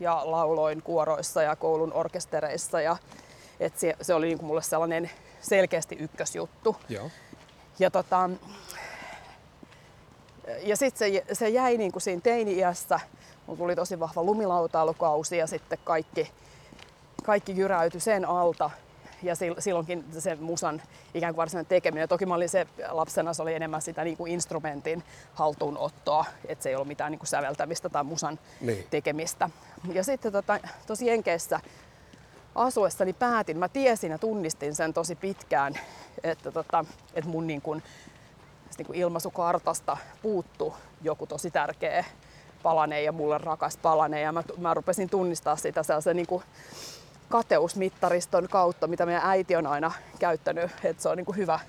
ja 0.02 0.22
lauloin 0.24 0.82
kuoroissa 0.82 1.42
ja 1.42 1.56
koulun 1.56 1.94
orkestereissa. 1.94 2.82
Ja, 2.82 2.98
et 3.60 3.80
se, 3.80 3.96
se 4.02 4.14
oli 4.14 4.26
niin 4.26 4.38
kuin 4.38 4.48
mulle 4.48 4.62
sellainen 4.62 5.12
selkeästi 5.42 5.96
ykkösjuttu. 5.96 6.76
Joo. 6.90 7.10
Ja, 7.80 7.92
tota, 7.92 8.30
ja 10.64 10.78
sitten 10.78 11.14
se, 11.14 11.26
se 11.34 11.50
jäi 11.50 11.78
niin 11.78 11.92
kuin 11.92 12.02
siinä 12.02 12.22
teini-iässä. 12.22 13.00
Mulla 13.48 13.58
tuli 13.58 13.76
tosi 13.76 14.00
vahva 14.00 14.24
lumilautailukausi 14.24 15.38
ja 15.38 15.48
sitten 15.48 15.80
kaikki, 15.84 16.32
kaikki 17.24 17.58
jyräytyi 17.58 18.02
sen 18.02 18.26
alta. 18.26 18.70
Ja 19.24 19.34
sil- 19.42 19.60
silloinkin 19.62 20.06
se 20.20 20.36
musan 20.36 20.82
ikään 21.14 21.34
kuin 21.34 21.38
varsinainen 21.38 21.70
tekeminen. 21.70 22.10
Toki 22.10 22.26
mä 22.26 22.36
olin 22.36 22.50
se 22.50 22.68
lapsena, 22.90 23.34
se 23.34 23.42
oli 23.42 23.54
enemmän 23.54 23.82
sitä 23.82 24.04
niin 24.04 24.18
kuin 24.18 24.32
instrumentin 24.32 25.04
haltuunottoa, 25.34 26.26
että 26.48 26.64
se 26.64 26.70
ei 26.70 26.76
ollut 26.76 26.88
mitään 26.88 27.12
niin 27.12 27.20
kuin 27.20 27.28
säveltämistä 27.28 27.90
tai 27.90 28.04
musan 28.04 28.40
Niin. 28.62 28.88
tekemistä. 28.90 29.50
Ja 29.94 30.04
sitten 30.04 30.32
tota, 30.32 30.60
tosi 30.88 31.08
Jenkeissä 31.08 31.60
asuessani 32.56 33.14
päätin, 33.14 33.58
mä 33.58 33.70
tiesin 33.70 34.12
ja 34.12 34.18
tunnistin 34.18 34.76
sen 34.76 34.94
tosi 34.94 35.16
pitkään, 35.16 35.74
että, 36.24 36.52
tota, 36.52 36.86
että 37.14 37.30
mun 37.30 37.48
niin 37.48 37.62
kuin, 37.62 37.84
niin 38.78 38.86
kuin 38.86 39.00
ilmaisukartasta 39.00 39.98
puuttu 40.22 40.74
joku 41.02 41.28
tosi 41.28 41.52
tärkeä 41.52 42.06
palane 42.64 43.02
ja 43.02 43.12
mulle 43.12 43.38
rakas 43.38 43.78
palane. 43.78 44.22
Ja 44.22 44.32
mä, 44.32 44.44
mä 44.58 44.74
rupesin 44.74 45.10
tunnistaa 45.10 45.56
sitä 45.56 45.84
sellaisen 45.84 46.16
niin 46.16 46.28
kuin 46.28 46.44
kateusmittariston 47.32 48.48
kautta, 48.48 48.88
mitä 48.88 49.06
meidän 49.06 49.26
äiti 49.26 49.56
on 49.56 49.68
aina 49.68 49.92
käyttänyt, 50.20 50.72
että 50.84 51.04
se 51.04 51.10
on 51.10 51.18
niin 51.18 51.26
kuin 51.26 51.38
hyvä 51.38 51.60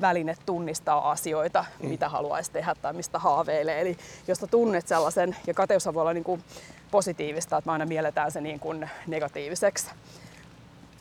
väline 0.00 0.36
tunnistaa 0.46 1.10
asioita, 1.10 1.64
mm. 1.82 1.88
mitä 1.88 2.08
haluaisi 2.08 2.52
tehdä 2.52 2.74
tai 2.82 2.92
mistä 2.92 3.18
haaveilee. 3.18 3.80
Eli 3.80 3.98
jos 4.28 4.38
sä 4.38 4.46
tunnet 4.46 4.88
sellaisen, 4.88 5.36
ja 5.46 5.54
kateus 5.54 5.86
voi 5.86 6.00
olla 6.00 6.12
niin 6.12 6.24
kuin 6.24 6.44
positiivista, 6.90 7.56
että 7.56 7.68
me 7.68 7.72
aina 7.72 7.86
mielletään 7.86 8.32
se 8.32 8.40
niin 8.40 8.60
kuin 8.60 8.90
negatiiviseksi 9.06 9.90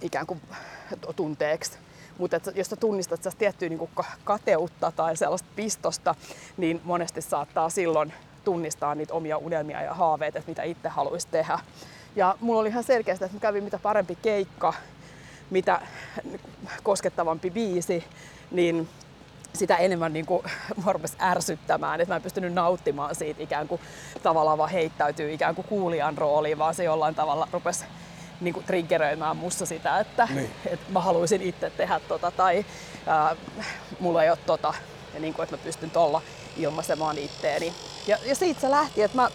ikään 0.01 0.27
kuin 0.27 0.41
tunteeksi. 1.15 1.71
Mutta 2.17 2.39
jos 2.55 2.67
sä 2.67 2.75
tunnistat 2.75 3.21
tiettyä 3.37 3.69
niin 3.69 3.79
kuin 3.79 3.91
kateutta 4.23 4.91
tai 4.91 5.17
sellaista 5.17 5.49
pistosta, 5.55 6.15
niin 6.57 6.81
monesti 6.83 7.21
saattaa 7.21 7.69
silloin 7.69 8.13
tunnistaa 8.43 8.95
niitä 8.95 9.13
omia 9.13 9.37
unelmia 9.37 9.81
ja 9.81 9.93
haaveita, 9.93 10.39
että 10.39 10.51
mitä 10.51 10.63
itse 10.63 10.89
haluaisi 10.89 11.27
tehdä. 11.31 11.59
Ja 12.15 12.35
mulla 12.39 12.59
oli 12.61 12.69
ihan 12.69 12.83
selkeästi, 12.83 13.25
että 13.25 13.37
mä 13.37 13.41
kävin 13.41 13.63
mitä 13.63 13.79
parempi 13.79 14.15
keikka, 14.21 14.73
mitä 15.49 15.81
koskettavampi 16.83 17.49
biisi, 17.51 18.03
niin 18.51 18.89
sitä 19.53 19.77
enemmän 19.77 20.13
niin 20.13 20.25
kuin, 20.25 20.43
mua 20.83 20.93
rupesi 20.93 21.17
ärsyttämään, 21.21 22.01
että 22.01 22.11
mä 22.13 22.15
en 22.15 22.21
pystynyt 22.21 22.53
nauttimaan 22.53 23.15
siitä 23.15 23.43
ikään 23.43 23.67
kuin 23.67 23.81
tavallaan 24.23 24.57
vaan 24.57 24.69
heittäytyy 24.69 25.33
ikään 25.33 25.55
kuin 25.55 25.67
kuulijan 25.67 26.17
rooliin, 26.17 26.57
vaan 26.57 26.75
se 26.75 26.83
jollain 26.83 27.15
tavalla 27.15 27.47
rupesi 27.51 27.85
niin 28.41 28.53
kuin 28.53 28.65
triggeröimään 28.65 29.37
musta 29.37 29.65
sitä, 29.65 29.99
että, 29.99 30.27
Niin. 30.33 30.51
että 30.65 30.91
mä 30.91 30.99
haluaisin 30.99 31.41
itse 31.41 31.69
tehdä 31.69 31.99
tota 32.07 32.31
tai 32.31 32.65
ää, 33.07 33.35
mulla 33.99 34.23
ei 34.23 34.29
ole 34.29 34.37
tota, 34.45 34.73
ja 35.13 35.19
niin 35.19 35.33
kuin, 35.33 35.43
että 35.43 35.57
mä 35.57 35.63
pystyn 35.63 35.91
tuolla 35.91 36.21
ilmaisemaan 36.57 37.17
itteeni. 37.17 37.73
Ja, 38.07 38.17
ja 38.25 38.35
siitä 38.35 38.61
se 38.61 38.71
lähti, 38.71 39.01
että 39.03 39.17
mä 39.17 39.29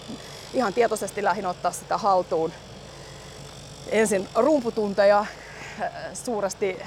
ihan 0.57 0.75
tietoisesti 0.75 1.25
lähdin 1.25 1.47
ottaa 1.47 1.73
sitä 1.73 1.99
haltuun 1.99 2.53
ensin 3.89 4.29
rumputunteja 4.35 5.19
äh, 5.19 5.91
suuresti 6.15 6.79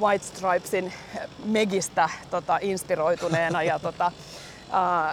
White 0.00 0.24
Stripesin 0.24 0.92
Megistä 1.44 2.08
tota, 2.30 2.58
inspiroituneena 2.62 3.62
ja 3.62 3.78
tota, 3.78 4.12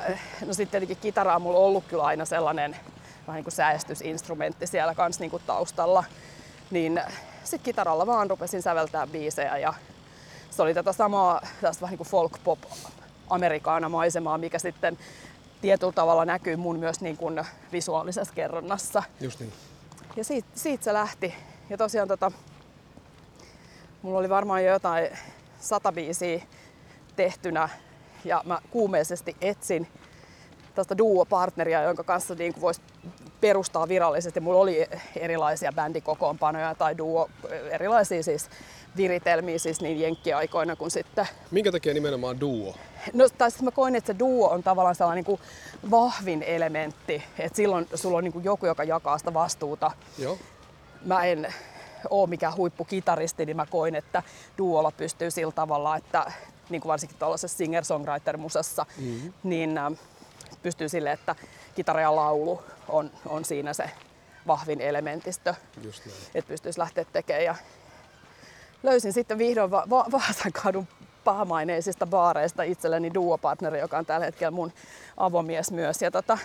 äh, 0.04 0.20
no 0.46 0.54
sitten 0.54 0.72
tietenkin 0.72 0.98
kitara 0.98 1.36
on 1.36 1.42
mulla 1.42 1.60
ollut 1.60 1.84
kyllä 1.88 2.04
aina 2.04 2.26
sellainen 2.26 2.76
vähän 3.28 3.38
niin 3.38 3.44
kuin 3.44 3.54
säästysinstrumentti 3.54 4.68
siellä 4.68 4.96
kanssa 4.96 5.22
niin 5.22 5.32
kuin 5.32 5.44
taustalla. 5.48 6.04
Niin 6.72 7.02
sitten 7.44 7.66
kitaralla 7.66 8.08
vaan 8.08 8.30
rupesin 8.30 8.62
säveltää 8.62 9.08
biisejä 9.08 9.58
ja 9.58 9.74
se 10.50 10.62
oli 10.62 10.74
tätä 10.74 10.94
samaa 10.94 11.42
tästä 11.62 11.82
vähän 11.82 11.92
niin 11.92 11.98
kuin 11.98 12.08
folk 12.08 12.38
pop 12.44 12.60
amerikaana 13.30 13.90
maisemaa, 13.90 14.38
mikä 14.38 14.60
sitten 14.60 14.98
tietyllä 15.66 15.92
tavalla 15.92 16.26
näkyy 16.26 16.56
mun 16.56 16.80
myös 16.80 17.02
niin 17.02 17.18
kuin 17.18 17.46
visuaalisessa 17.72 18.34
kerronnassa. 18.34 19.04
Just 19.22 19.40
niin. 19.40 19.54
Ja 20.16 20.24
siitä, 20.24 20.48
siitä 20.56 20.84
se 20.84 20.94
lähti. 20.94 21.36
Ja 21.70 21.78
tosiaan 21.78 22.08
tota, 22.08 22.32
mulla 24.02 24.20
oli 24.20 24.30
varmaan 24.30 24.64
jo 24.64 24.72
jotain 24.74 25.10
sata 25.60 25.92
biisiä 25.92 26.42
tehtynä 27.16 27.70
ja 28.26 28.42
mä 28.46 28.60
kuumeisesti 28.72 29.36
etsin 29.42 29.88
tästä 30.76 30.98
duo-partneria, 30.98 31.84
jonka 31.84 32.04
kanssa 32.04 32.36
niin 32.36 32.54
voisi 32.62 32.82
perustaa 33.42 33.88
virallisesti. 33.88 34.40
Mulla 34.40 34.60
oli 34.60 34.88
erilaisia 35.16 35.72
bändikokoonpanoja 35.76 36.76
tai 36.76 36.98
duo, 36.98 37.30
erilaisia 37.72 38.24
siis 38.24 38.50
viritelmiä 38.98 39.60
siis 39.60 39.82
niin 39.82 40.00
jenkkiaikoina 40.00 40.76
kuin 40.76 40.92
sitten. 40.92 41.28
Minkä 41.52 41.72
takia 41.72 41.94
nimenomaan 41.94 42.40
duo? 42.40 42.76
No, 43.14 43.30
tai 43.30 43.52
siis 43.52 43.64
mä 43.64 43.72
koin, 43.72 43.96
että 43.96 44.14
se 44.14 44.20
duo 44.20 44.50
on 44.50 44.64
tavallaan 44.64 44.96
sellainen 44.96 45.24
niin 45.28 45.38
kuin 45.38 45.42
vahvin 45.92 46.44
elementti, 46.44 47.24
että 47.40 47.56
silloin 47.56 47.88
sulla 47.96 48.18
on 48.18 48.24
niin 48.24 48.34
kuin 48.34 48.46
joku, 48.46 48.66
joka 48.66 48.84
jakaa 48.84 49.18
sitä 49.18 49.34
vastuuta. 49.34 49.92
Joo. 50.18 50.38
Mä 51.06 51.26
en 51.26 51.54
ole 52.10 52.30
mikään 52.30 52.56
huippukitaristi, 52.56 53.46
niin 53.46 53.56
mä 53.56 53.66
koin, 53.66 53.96
että 53.96 54.24
duolla 54.58 54.92
pystyy 54.92 55.32
sillä 55.32 55.52
tavalla, 55.52 55.98
että 55.98 56.32
niin 56.70 56.82
kuin 56.82 56.90
varsinkin 56.90 57.18
tuollaisessa 57.18 57.58
singer-songwriter-musassa, 57.58 58.86
mm-hmm. 58.98 59.34
niin 59.44 59.78
äh, 59.78 59.92
pystyy 60.64 60.90
sille, 60.90 61.12
että 61.12 61.36
kitara 61.76 62.02
ja 62.02 62.16
laulu 62.16 62.62
on, 62.88 63.12
on 63.26 63.46
siinä 63.46 63.74
se 63.74 63.90
vahvin 64.48 64.82
elementistö, 64.82 65.54
että 66.36 66.48
pystyisi 66.48 66.80
lähteä 66.80 67.06
tekemään. 67.14 67.44
Ja 67.44 67.56
löysin 68.86 69.14
sitten 69.14 69.38
vihdoin 69.38 69.72
Va- 69.72 69.86
Va- 69.90 70.06
Vaasan 70.12 70.52
kadun 70.64 70.88
pahamaineisista 71.24 72.06
baareista 72.06 72.64
itselleni 72.64 73.14
duopartneri, 73.14 73.80
joka 73.80 73.98
on 73.98 74.06
tällä 74.06 74.26
hetkellä 74.26 74.52
mun 74.52 74.72
avomies 75.18 75.72
myös. 75.72 76.02
Ja 76.02 76.12
tota, 76.12 76.38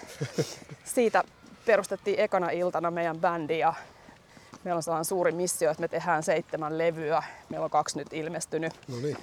siitä 0.95 1.25
perustettiin 1.67 2.21
ekana 2.21 2.51
iltana 2.51 2.91
meidän 2.91 3.19
bändi 3.19 3.59
ja 3.59 3.75
meillä 4.65 4.77
on 4.77 4.83
sellainen 4.83 5.05
suuri 5.05 5.33
missio, 5.33 5.71
että 5.71 5.81
me 5.81 5.89
tehdään 5.89 6.23
seitsemän 6.23 6.79
levyä. 6.79 7.23
Meillä 7.49 7.65
on 7.65 7.71
kaksi 7.71 7.99
nyt 7.99 8.13
ilmestynyt. 8.13 8.73
No 8.89 8.97
niin. 8.97 9.17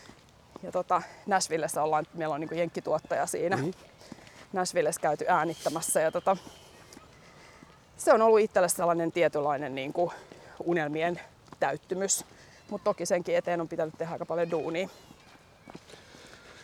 Ja 0.63 0.71
tota, 0.71 1.01
Nashvillessä 1.25 1.83
ollaan, 1.83 2.05
meillä 2.13 2.35
on 2.35 2.41
niin 2.41 2.57
jenkkituottaja 2.57 3.25
siinä. 3.25 3.55
Mm-hmm. 3.55 3.73
Nashvillessä 4.53 5.01
käyty 5.01 5.25
äänittämässä. 5.27 6.01
Ja 6.01 6.11
tota, 6.11 6.37
se 7.97 8.13
on 8.13 8.21
ollut 8.21 8.39
itselle 8.39 8.69
sellainen 8.69 9.11
tietynlainen 9.11 9.75
niin 9.75 9.93
kuin 9.93 10.11
unelmien 10.63 11.19
täyttymys. 11.59 12.25
Mutta 12.69 12.85
toki 12.85 13.05
senkin 13.05 13.35
eteen 13.35 13.61
on 13.61 13.67
pitänyt 13.67 13.97
tehdä 13.97 14.13
aika 14.13 14.25
paljon 14.25 14.51
duunia. 14.51 14.89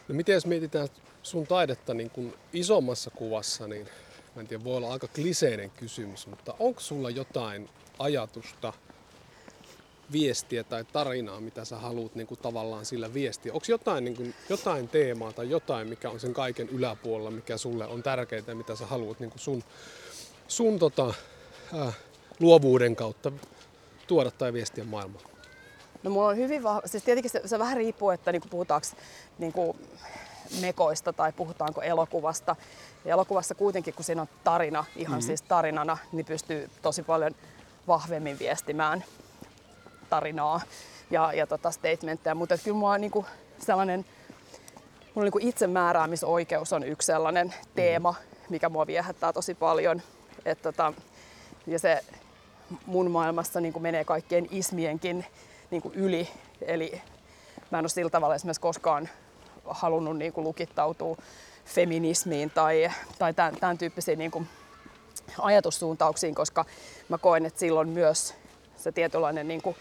No 0.08 0.16
miten 0.16 0.34
jos 0.34 0.46
mietitään 0.46 0.88
sun 1.24 1.48
taidetta 1.48 1.94
niin 1.94 2.10
kuin 2.10 2.34
isommassa 2.54 3.12
kuvassa, 3.12 3.68
niin 3.68 3.88
mä 4.36 4.42
en 4.42 4.48
tiedä, 4.48 4.64
voi 4.64 4.78
olla 4.78 4.94
aika 4.94 5.08
kliseinen 5.08 5.70
kysymys, 5.70 6.28
mutta 6.28 6.56
onko 6.60 6.80
sulla 6.80 7.10
jotain 7.10 7.70
ajatusta, 8.00 8.74
viestiä 10.12 10.64
tai 10.64 10.86
tarinaa, 10.94 11.42
mitä 11.42 11.66
sä 11.66 11.78
haluat 11.78 12.16
niin 12.16 12.28
kuin 12.28 12.40
tavallaan 12.40 12.86
sillä 12.86 13.14
viestiä? 13.14 13.54
Onko 13.54 13.66
jotain, 13.70 14.06
niin 14.06 14.16
kuin, 14.16 14.34
jotain 14.50 14.88
teemaa 14.88 15.34
tai 15.34 15.50
jotain, 15.50 15.88
mikä 15.88 16.10
on 16.10 16.20
sen 16.20 16.34
kaiken 16.34 16.70
yläpuolella, 16.70 17.32
mikä 17.32 17.58
sulle 17.58 17.88
on 17.88 18.04
tärkeää 18.04 18.44
ja 18.48 18.56
mitä 18.56 18.76
sä 18.76 18.86
haluat 18.86 19.20
niin 19.20 19.30
kuin 19.30 19.40
sun, 19.40 19.64
sun 20.48 20.80
tota, 20.80 21.14
äh, 21.80 21.98
luovuuden 22.40 22.96
kautta 22.96 23.32
tuoda 24.08 24.32
tai 24.32 24.54
viestiä 24.54 24.84
maailmaan? 24.84 25.33
No 26.04 26.12
mulla 26.12 26.28
on 26.28 26.38
hyvin 26.38 26.64
vahva, 26.64 26.82
siis 26.86 27.04
tietenkin 27.04 27.32
se, 27.32 27.42
se 27.46 27.60
vähän 27.60 27.78
riippuu, 27.78 28.10
että 28.10 28.32
niinku 28.32 28.48
puhutaanko 28.48 28.88
niinku 29.38 29.76
mekoista 30.62 31.14
tai 31.14 31.32
puhutaanko 31.32 31.82
elokuvasta. 31.82 32.56
Ja 33.06 33.14
elokuvassa 33.14 33.56
kuitenkin, 33.56 33.94
kun 33.94 34.06
siinä 34.06 34.22
on 34.22 34.30
tarina, 34.44 34.86
ihan 34.96 35.12
mm-hmm. 35.12 35.26
siis 35.26 35.42
tarinana, 35.42 35.98
niin 36.12 36.26
pystyy 36.26 36.70
tosi 36.82 37.04
paljon 37.04 37.36
vahvemmin 37.88 38.40
viestimään 38.40 39.04
tarinaa 40.10 40.62
ja, 41.12 41.34
ja 41.34 41.48
tota 41.48 41.72
statementteja. 41.72 42.36
Mutta 42.36 42.58
kyllä 42.58 42.78
mulla 42.78 42.94
on 42.94 43.02
niinku 43.02 43.26
sellainen, 43.60 44.06
mulla 45.14 45.26
niinku 45.26 45.40
itsemääräämisoikeus 45.42 46.74
on 46.74 46.84
yksi 46.84 47.06
sellainen 47.06 47.54
teema, 47.76 48.16
mikä 48.50 48.70
mua 48.70 48.88
viehättää 48.88 49.34
tosi 49.34 49.56
paljon. 49.56 50.02
Et 50.46 50.62
tota, 50.62 50.94
ja 51.68 51.80
se 51.80 52.02
mun 52.86 53.12
maailmassa 53.12 53.62
niin 53.62 53.82
menee 53.82 54.06
kaikkien 54.06 54.48
ismienkin 54.52 55.26
niin 55.74 55.82
kuin 55.82 55.96
yli. 55.96 56.30
Eli 56.62 57.02
mä 57.72 57.80
en 57.80 57.84
ole 57.84 57.90
sillä 57.90 58.10
tavalla 58.10 58.36
esimerkiksi 58.36 58.62
koskaan 58.62 59.10
halunnut 59.66 60.18
niin 60.18 60.34
kuin 60.34 60.44
lukittautua 60.44 61.18
feminismiin 61.66 62.50
tai, 62.50 62.92
tai 63.20 63.34
tämän, 63.34 63.56
tämän 63.56 63.78
tyyppisiin 63.78 64.20
niin 64.20 64.32
kuin 64.32 64.48
ajatussuuntauksiin, 65.40 66.36
koska 66.36 66.66
mä 67.10 67.18
koen, 67.18 67.46
että 67.46 67.60
silloin 67.60 67.90
myös 67.90 68.36
se 68.78 68.92
tietynlainen 68.92 69.48
niin 69.48 69.62
kuin 69.62 69.76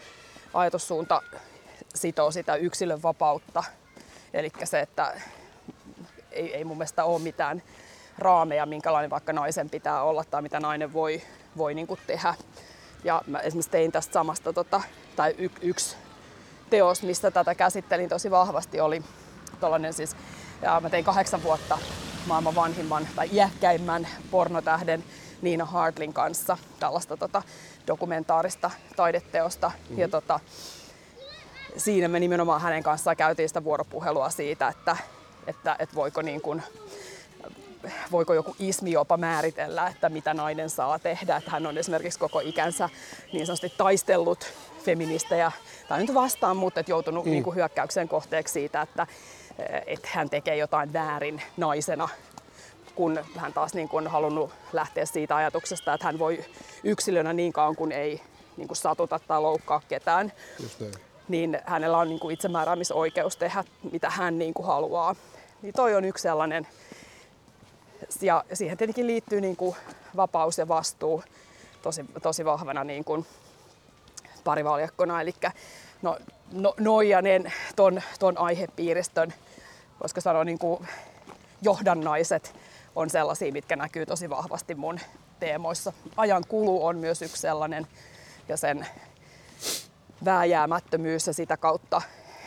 ajatussuunta 0.53 1.21
sitoo 1.95 2.31
sitä 2.31 2.55
yksilön 2.55 3.03
vapautta. 3.03 3.63
Eli 4.33 4.51
se, 4.63 4.79
että 4.79 5.21
ei, 6.31 6.55
ei 6.55 6.63
mun 6.63 6.77
mielestä 6.77 7.03
ole 7.03 7.21
mitään 7.21 7.63
raameja, 8.17 8.65
minkälainen 8.65 9.09
vaikka 9.09 9.33
naisen 9.33 9.69
pitää 9.69 10.03
olla 10.03 10.23
tai 10.23 10.41
mitä 10.41 10.59
nainen 10.59 10.93
voi, 10.93 11.21
voi 11.57 11.73
niin 11.73 11.87
kuin 11.87 11.99
tehdä. 12.07 12.35
Ja 13.03 13.21
mä 13.27 13.39
esimerkiksi 13.39 13.71
tein 13.71 13.91
tästä 13.91 14.13
samasta, 14.13 14.53
tota, 14.53 14.81
tai 15.15 15.35
y, 15.37 15.49
yksi 15.61 15.95
teos, 16.69 17.03
mistä 17.03 17.31
tätä 17.31 17.55
käsittelin 17.55 18.09
tosi 18.09 18.31
vahvasti, 18.31 18.81
oli 18.81 19.03
tollainen 19.59 19.93
siis, 19.93 20.15
ja 20.61 20.79
mä 20.79 20.89
tein 20.89 21.05
kahdeksan 21.05 21.43
vuotta 21.43 21.77
maailman 22.25 22.55
vanhimman 22.55 23.07
tai 23.15 23.29
iäkkäimmän 23.31 24.07
pornotähden 24.31 25.03
Niina 25.41 25.65
Hartlin 25.65 26.13
kanssa 26.13 26.57
tällaista 26.79 27.17
tota, 27.17 27.41
dokumentaarista 27.87 28.71
taideteosta. 28.95 29.67
Mm-hmm. 29.67 29.99
Ja 29.99 30.07
tota, 30.07 30.39
siinä 31.77 32.07
me 32.07 32.19
nimenomaan 32.19 32.61
hänen 32.61 32.83
kanssaan 32.83 33.17
käytiin 33.17 33.49
sitä 33.49 33.63
vuoropuhelua 33.63 34.29
siitä, 34.29 34.67
että, 34.67 34.97
että, 35.47 35.75
että 35.79 35.95
voiko, 35.95 36.21
niin 36.21 36.41
kuin, 36.41 36.63
voiko 38.11 38.33
joku 38.33 38.55
ismi 38.59 38.91
jopa 38.91 39.17
määritellä, 39.17 39.87
että 39.87 40.09
mitä 40.09 40.33
nainen 40.33 40.69
saa 40.69 40.99
tehdä. 40.99 41.37
Että 41.37 41.51
hän 41.51 41.67
on 41.67 41.77
esimerkiksi 41.77 42.19
koko 42.19 42.39
ikänsä 42.39 42.89
niin 43.33 43.45
sanotusti 43.45 43.73
taistellut 43.77 44.53
feministejä, 44.83 45.51
tai 45.87 45.99
nyt 45.99 46.13
vastaan, 46.13 46.57
mutta 46.57 46.79
että 46.79 46.91
joutunut 46.91 47.25
mm. 47.25 47.31
niin 47.31 47.43
kuin 47.43 47.55
hyökkäyksen 47.55 48.07
kohteeksi 48.07 48.51
siitä, 48.51 48.81
että, 48.81 49.07
että 49.87 50.09
hän 50.11 50.29
tekee 50.29 50.57
jotain 50.57 50.93
väärin 50.93 51.41
naisena 51.57 52.09
kun 52.95 53.19
hän 53.37 53.53
taas 53.53 53.73
niin 53.73 53.89
kuin 53.89 54.07
halunnut 54.07 54.51
lähteä 54.73 55.05
siitä 55.05 55.35
ajatuksesta, 55.35 55.93
että 55.93 56.07
hän 56.07 56.19
voi 56.19 56.45
yksilönä 56.83 57.33
niin 57.33 57.53
kauan 57.53 57.75
kuin 57.75 57.91
ei 57.91 58.21
niin 58.57 58.67
kuin 58.67 58.77
satuta 58.77 59.19
tai 59.27 59.41
loukkaa 59.41 59.81
ketään, 59.87 60.31
Just 60.59 60.79
näin. 60.79 60.93
niin 61.27 61.59
hänellä 61.65 61.97
on 61.97 62.09
niin 62.09 62.19
kuin 62.19 62.33
itsemääräämisoikeus 62.33 63.37
tehdä 63.37 63.63
mitä 63.91 64.09
hän 64.09 64.39
niin 64.39 64.53
kuin 64.53 64.65
haluaa. 64.65 65.15
Niin 65.61 65.73
toi 65.73 65.95
on 65.95 66.05
yksi 66.05 66.21
sellainen, 66.21 66.67
ja 68.21 68.43
siihen 68.53 68.77
tietenkin 68.77 69.07
liittyy 69.07 69.41
niin 69.41 69.55
kuin 69.55 69.75
vapaus 70.15 70.57
ja 70.57 70.67
vastuu 70.67 71.23
tosi, 71.81 72.05
tosi 72.21 72.45
vahvana 72.45 72.83
niin 72.83 73.03
kuin 73.03 73.25
parivaljakkona, 74.43 75.21
eli 75.21 75.33
no, 76.01 76.17
no, 76.51 76.73
Noijanen 76.79 77.53
ton, 77.75 78.01
ton 78.19 78.37
aihepiiristön, 78.37 79.33
koska 79.99 80.21
sanoa 80.21 80.43
niin 80.43 80.59
kuin 80.59 80.87
johdannaiset 81.61 82.55
on 82.95 83.09
sellaisia, 83.09 83.51
mitkä 83.51 83.75
näkyy 83.75 84.05
tosi 84.05 84.29
vahvasti 84.29 84.75
mun 84.75 84.99
teemoissa. 85.39 85.93
Ajan 86.17 86.43
kulu 86.47 86.85
on 86.85 86.97
myös 86.97 87.21
yksi 87.21 87.41
sellainen 87.41 87.87
ja 88.47 88.57
sen 88.57 88.87
vääjäämättömyys 90.25 91.27
ja 91.27 91.33
sitä 91.33 91.57
kautta 91.57 92.01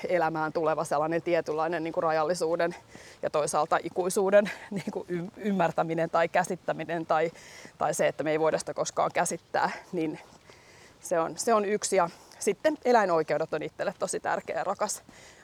elämään 0.09 0.53
tuleva 0.53 0.85
sellainen 0.85 1.23
tietynlainen 1.23 1.85
niin 1.85 1.93
kuin 1.93 2.03
rajallisuuden 2.03 2.75
ja 3.23 3.31
toisaalta 3.31 3.79
ikuisuuden 3.83 4.51
niin 4.71 4.93
kuin 4.93 5.33
ymmärtäminen 5.37 6.11
tai 6.11 6.29
käsittäminen 6.29 7.07
tai, 7.07 7.33
tai 7.79 7.95
se, 7.95 8.09
että 8.09 8.25
me 8.25 8.31
ei 8.31 8.41
voida 8.41 8.59
sitä 8.59 8.75
koskaan 8.75 9.11
käsittää, 9.15 9.71
niin 9.93 10.19
se 11.01 11.21
on, 11.21 11.39
se 11.39 11.55
on 11.55 11.65
yksi. 11.65 11.97
Ja 11.97 12.11
sitten 12.39 12.79
eläinoikeudet 12.85 13.55
on 13.55 13.63
itselle 13.63 13.95
tosi 13.99 14.21
tärkeä 14.21 14.59
ja 14.59 14.65
rakas 14.65 15.03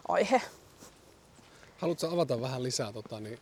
aihe. 0.08 0.42
Haluatko 1.78 2.06
avata 2.06 2.40
vähän 2.40 2.62
lisää 2.62 2.92
tota, 2.92 3.20
niin, 3.20 3.38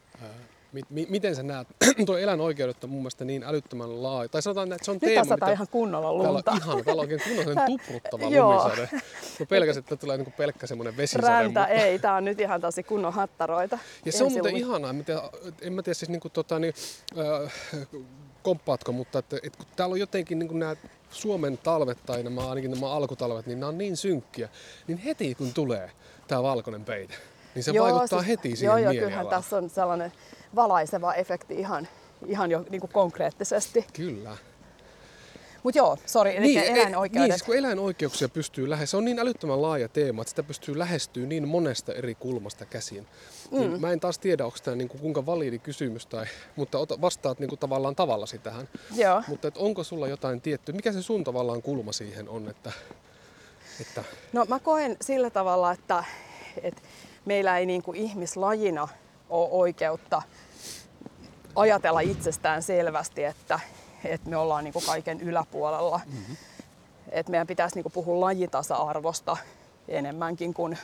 Mi- 0.72 0.82
mi- 0.90 1.06
miten 1.10 1.36
sä 1.36 1.42
näet? 1.42 1.68
Tuo 2.06 2.18
eläinoikeudet 2.18 2.84
on 2.84 2.90
mun 2.90 2.98
mielestä 3.02 3.24
niin 3.24 3.42
älyttömän 3.42 4.02
laaja. 4.02 4.28
Tai 4.28 4.42
sanotaan, 4.42 4.72
että 4.72 4.84
se 4.84 4.90
on 4.90 4.94
Nyt 4.94 5.00
teema, 5.00 5.24
tasataan 5.24 5.52
ihan 5.52 5.66
kunnolla 5.70 6.12
lunta. 6.12 6.42
Täällä 6.42 6.62
on 6.64 6.70
ihan, 6.72 6.84
täällä 6.84 7.00
on 7.00 7.08
oikein 7.08 7.20
kunnollinen 7.28 7.66
tupruttava 7.66 8.28
Joo. 8.28 8.52
lumisade. 8.62 8.88
Mä 9.40 9.46
pelkäsin, 9.46 9.80
että 9.80 9.96
tulee 9.96 10.16
niinku 10.16 10.32
pelkkä 10.36 10.66
semmoinen 10.66 10.96
vesisade. 10.96 11.26
Räntä 11.26 11.60
mutta- 11.60 11.66
ei, 11.66 11.98
tää 11.98 12.14
on 12.14 12.24
nyt 12.24 12.40
ihan 12.40 12.60
tosi 12.60 12.82
kunnon 12.82 13.12
hattaroita. 13.12 13.78
Ja 14.04 14.12
se 14.12 14.24
on 14.24 14.32
muuten 14.32 14.50
Ensilumi. 14.54 14.70
ihanaa, 14.70 14.92
mitä, 14.92 15.22
en 15.60 15.72
mä 15.72 15.82
tiedä 15.82 15.94
siis 15.94 16.08
niinku 16.08 16.28
tota, 16.28 16.58
niin, 16.58 16.74
äh, 17.18 17.52
komppaatko, 18.42 18.92
mutta 18.92 19.18
että, 19.18 19.36
että 19.42 19.56
kun 19.58 19.66
täällä 19.76 19.92
on 19.92 20.00
jotenkin 20.00 20.38
niin 20.38 20.58
nämä 20.58 20.76
Suomen 21.10 21.58
talvet 21.58 21.98
tai 22.06 22.22
nämä, 22.22 22.48
ainakin 22.48 22.70
nämä 22.70 22.92
alkutalvet, 22.92 23.46
niin 23.46 23.60
nämä 23.60 23.68
on 23.68 23.78
niin 23.78 23.96
synkkiä, 23.96 24.48
niin 24.86 24.98
heti 24.98 25.34
kun 25.34 25.54
tulee 25.54 25.90
tämä 26.28 26.42
valkoinen 26.42 26.84
peite, 26.84 27.14
niin 27.54 27.62
se 27.64 27.72
vaikuttaa 27.80 28.22
heti 28.22 28.56
siihen 28.56 28.66
Joo, 28.82 28.92
joo, 28.92 28.92
kyllähän 29.04 29.26
tässä 29.26 29.56
on 29.56 29.70
sellainen 29.70 30.12
valaiseva 30.56 31.14
efekti 31.14 31.54
ihan, 31.54 31.88
ihan 32.26 32.50
jo 32.50 32.64
niin 32.70 32.80
kuin 32.80 32.92
konkreettisesti. 32.92 33.86
Kyllä. 33.92 34.36
Mutta 35.62 35.78
joo, 35.78 35.96
sori, 36.06 36.36
eli 36.36 36.56
e- 36.56 36.66
eläinoikeudet. 36.66 37.28
Niin, 37.28 37.32
siis 37.32 37.42
kun 37.42 37.56
eläinoikeuksia 37.56 38.28
pystyy 38.28 38.70
lähes, 38.70 38.90
se 38.90 38.96
on 38.96 39.04
niin 39.04 39.18
älyttömän 39.18 39.62
laaja 39.62 39.88
teema, 39.88 40.22
että 40.22 40.28
sitä 40.28 40.42
pystyy 40.42 40.78
lähestyä 40.78 41.26
niin 41.26 41.48
monesta 41.48 41.92
eri 41.92 42.14
kulmasta 42.14 42.64
käsin. 42.64 43.06
Mm. 43.50 43.58
Niin 43.58 43.80
mä 43.80 43.92
en 43.92 44.00
taas 44.00 44.18
tiedä, 44.18 44.44
onko 44.44 44.58
tämä 44.64 44.76
niinku 44.76 44.98
kuinka 44.98 45.26
validi 45.26 45.58
kysymys, 45.58 46.06
tai, 46.06 46.26
mutta 46.56 46.78
ota, 46.78 47.00
vastaat 47.00 47.38
niinku 47.38 47.56
tavallaan 47.56 47.96
tavallasi 47.96 48.38
tähän. 48.38 48.68
Joo. 48.96 49.22
Mutta 49.28 49.48
et 49.48 49.56
onko 49.56 49.84
sulla 49.84 50.08
jotain 50.08 50.40
tiettyä, 50.40 50.74
mikä 50.74 50.92
se 50.92 51.02
sun 51.02 51.24
tavallaan 51.24 51.62
kulma 51.62 51.92
siihen 51.92 52.28
on, 52.28 52.48
että, 52.48 52.72
että 53.80 54.04
No 54.32 54.44
mä 54.48 54.58
koen 54.58 54.96
sillä 55.00 55.30
tavalla, 55.30 55.72
että, 55.72 56.04
että 56.62 56.82
meillä 57.24 57.58
ei 57.58 57.66
niin 57.66 57.82
kuin 57.82 57.96
ihmislajina 57.96 58.88
ole 59.30 59.48
oikeutta 59.50 60.22
ajatella 61.56 62.00
itsestään 62.00 62.62
selvästi, 62.62 63.24
että, 63.24 63.60
että 64.04 64.30
me 64.30 64.36
ollaan 64.36 64.64
niin 64.64 64.72
kuin 64.72 64.84
kaiken 64.86 65.20
yläpuolella. 65.20 66.00
Mm-hmm. 66.06 66.36
Että 67.08 67.30
meidän 67.30 67.46
pitäisi 67.46 67.74
niin 67.74 67.82
kuin 67.82 67.92
puhua 67.92 68.20
lajitasa-arvosta 68.20 69.36
enemmänkin 69.88 70.54
kuin 70.54 70.78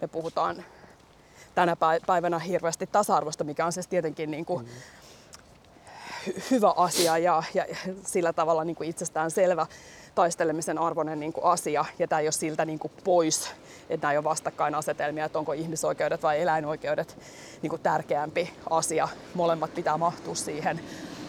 me 0.00 0.08
puhutaan 0.08 0.64
tänä 1.54 1.76
päi- 1.76 2.00
päivänä 2.06 2.38
hirveästi 2.38 2.86
tasa-arvosta, 2.86 3.44
mikä 3.44 3.66
on 3.66 3.72
siis 3.72 3.86
tietenkin 3.86 4.30
niin 4.30 4.44
kuin 4.44 4.68
hy- 6.28 6.42
hyvä 6.50 6.70
asia 6.76 7.18
ja, 7.18 7.42
ja 7.54 7.64
sillä 8.06 8.32
tavalla 8.32 8.64
niin 8.64 8.76
kuin 8.76 8.88
itsestään 8.88 9.30
selvä 9.30 9.66
taistelemisen 10.14 10.78
arvoinen 10.78 11.20
niin 11.20 11.32
kuin 11.32 11.44
asia. 11.44 11.84
Ja 11.98 12.08
tämä 12.08 12.20
ei 12.20 12.26
ole 12.26 12.32
siltä 12.32 12.64
niin 12.64 12.78
kuin 12.78 12.92
pois, 13.04 13.50
että 13.90 14.04
nämä 14.04 14.12
ei 14.12 14.18
ole 14.18 14.24
vastakkainasetelmia, 14.24 15.24
että 15.24 15.38
onko 15.38 15.52
ihmisoikeudet 15.52 16.22
vai 16.22 16.40
eläinoikeudet 16.40 17.18
niin 17.62 17.70
kuin 17.70 17.82
tärkeämpi 17.82 18.52
asia. 18.70 19.08
Molemmat 19.34 19.74
pitää 19.74 19.98
mahtua 19.98 20.34
siihen 20.34 20.80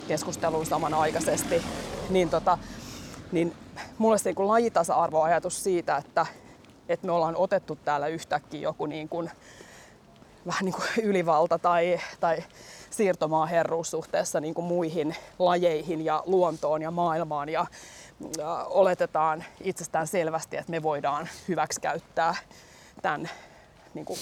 keskusteluun 0.07 0.65
samanaikaisesti. 0.65 1.63
Niin, 2.09 2.29
tota, 2.29 2.57
niin 3.31 3.55
mulle 3.97 4.17
se 4.17 4.29
niin 4.29 4.47
lajitasa-arvoajatus 4.47 5.63
siitä, 5.63 5.97
että, 5.97 6.25
että 6.89 7.05
me 7.05 7.12
ollaan 7.12 7.35
otettu 7.35 7.77
täällä 7.85 8.07
yhtäkkiä 8.07 8.62
joku 8.62 8.85
niin 8.85 9.09
kuin, 9.09 9.31
vähän 10.45 10.65
niin 10.65 10.75
kuin 10.75 11.05
ylivalta 11.09 11.59
tai, 11.59 12.00
tai 12.19 12.43
siirtomaaherruus 12.89 13.91
suhteessa 13.91 14.39
niin 14.39 14.53
kuin 14.53 14.65
muihin 14.65 15.15
lajeihin 15.39 16.05
ja 16.05 16.24
luontoon 16.25 16.81
ja 16.81 16.91
maailmaan 16.91 17.50
ja 17.50 17.65
oletetaan 18.65 19.43
itsestään 19.62 20.07
selvästi, 20.07 20.57
että 20.57 20.72
me 20.72 20.84
voidaan 20.84 21.29
hyväksikäyttää 21.48 22.36
tämän 23.01 23.29
niin 23.93 24.05
kuin 24.05 24.19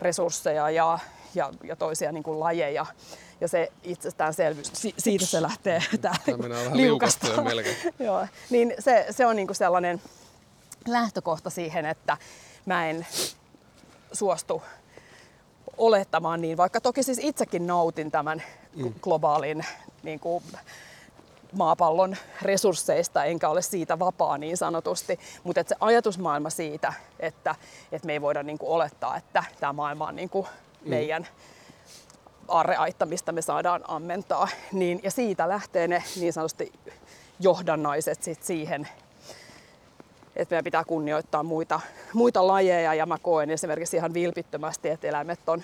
resursseja 0.00 0.70
ja, 0.70 0.98
ja, 1.34 1.52
ja 1.64 1.76
toisia 1.76 2.12
niin 2.12 2.22
kuin 2.22 2.40
lajeja. 2.40 2.86
Ja 3.40 3.48
se 3.48 3.72
itsestäänselvyys, 3.82 4.70
si- 4.72 4.94
siitä 4.98 5.26
se 5.26 5.42
lähtee 5.42 5.82
Tämä 6.00 6.14
liukasta. 6.72 7.26
Joo, 7.98 8.26
niin 8.50 8.74
se, 8.78 9.06
se 9.10 9.26
on 9.26 9.36
niinku 9.36 9.54
sellainen 9.54 10.02
lähtökohta 10.88 11.50
siihen, 11.50 11.86
että 11.86 12.16
mä 12.66 12.90
en 12.90 13.06
suostu 14.12 14.62
olettamaan 15.76 16.40
niin, 16.40 16.56
vaikka 16.56 16.80
toki 16.80 17.02
siis 17.02 17.18
itsekin 17.22 17.66
nautin 17.66 18.10
tämän 18.10 18.42
Mm. 18.76 18.94
globaalin 19.00 19.64
niin 20.02 20.20
kuin, 20.20 20.44
maapallon 21.52 22.16
resursseista, 22.42 23.24
enkä 23.24 23.48
ole 23.48 23.62
siitä 23.62 23.98
vapaa 23.98 24.38
niin 24.38 24.56
sanotusti, 24.56 25.18
mutta 25.44 25.64
se 25.66 25.76
ajatusmaailma 25.80 26.50
siitä, 26.50 26.92
että, 27.20 27.54
että 27.92 28.06
me 28.06 28.12
ei 28.12 28.20
voida 28.20 28.42
niin 28.42 28.58
kuin 28.58 28.70
olettaa, 28.70 29.16
että 29.16 29.44
tämä 29.60 29.72
maailma 29.72 30.06
on 30.06 30.16
niin 30.16 30.30
kuin 30.30 30.46
meidän 30.84 31.26
aarreaitta, 32.48 33.06
mistä 33.06 33.32
me 33.32 33.42
saadaan 33.42 33.84
ammentaa, 33.88 34.48
niin, 34.72 35.00
ja 35.02 35.10
siitä 35.10 35.48
lähtee 35.48 35.88
ne 35.88 36.02
niin 36.16 36.32
sanotusti 36.32 36.72
johdannaiset 37.40 38.22
sit 38.22 38.42
siihen, 38.42 38.88
että 40.36 40.52
meidän 40.52 40.64
pitää 40.64 40.84
kunnioittaa 40.84 41.42
muita, 41.42 41.80
muita 42.12 42.46
lajeja. 42.46 42.94
Ja 42.94 43.06
mä 43.06 43.18
koen 43.18 43.50
esimerkiksi 43.50 43.96
ihan 43.96 44.14
vilpittömästi, 44.14 44.88
että 44.88 45.08
eläimet 45.08 45.48
on 45.48 45.62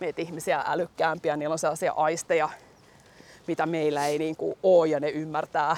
meitä 0.00 0.22
ihmisiä 0.22 0.64
älykkäämpiä, 0.66 1.36
niillä 1.36 1.52
on 1.52 1.58
sellaisia 1.58 1.92
aisteja, 1.92 2.48
mitä 3.46 3.66
meillä 3.66 4.06
ei 4.06 4.18
niin 4.18 4.36
kuin 4.36 4.58
ole 4.62 4.88
ja 4.88 5.00
ne 5.00 5.08
ymmärtää 5.08 5.76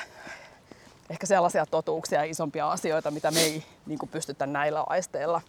ehkä 1.11 1.27
sellaisia 1.27 1.67
totuuksia 1.67 2.19
ja 2.19 2.31
isompia 2.31 2.71
asioita, 2.71 3.11
mitä 3.11 3.31
me 3.31 3.41
ei 3.41 3.63
niin 3.87 3.99
kuin 3.99 4.11
pystytä 4.11 4.47
näillä 4.47 4.85
aisteilla 4.87 5.41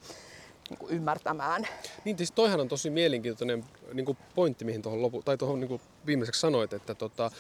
niin 0.70 0.78
kuin 0.78 0.92
ymmärtämään. 0.92 1.68
Niin, 2.06 2.18
siis 2.18 2.32
toihan 2.32 2.60
on 2.60 2.68
tosi 2.68 2.90
mielenkiintoinen 2.90 3.66
niin 3.94 4.06
kuin 4.06 4.18
pointti, 4.36 4.66
mihin 4.66 4.82
tuohon 4.82 5.02
lopu, 5.02 5.22
tai 5.22 5.38
tuohon 5.38 5.60
niin 5.60 5.68
kuin 5.68 5.82
viimeiseksi 6.06 6.42
sanoit, 6.42 6.74
että, 6.74 6.96
tota, 6.96 7.32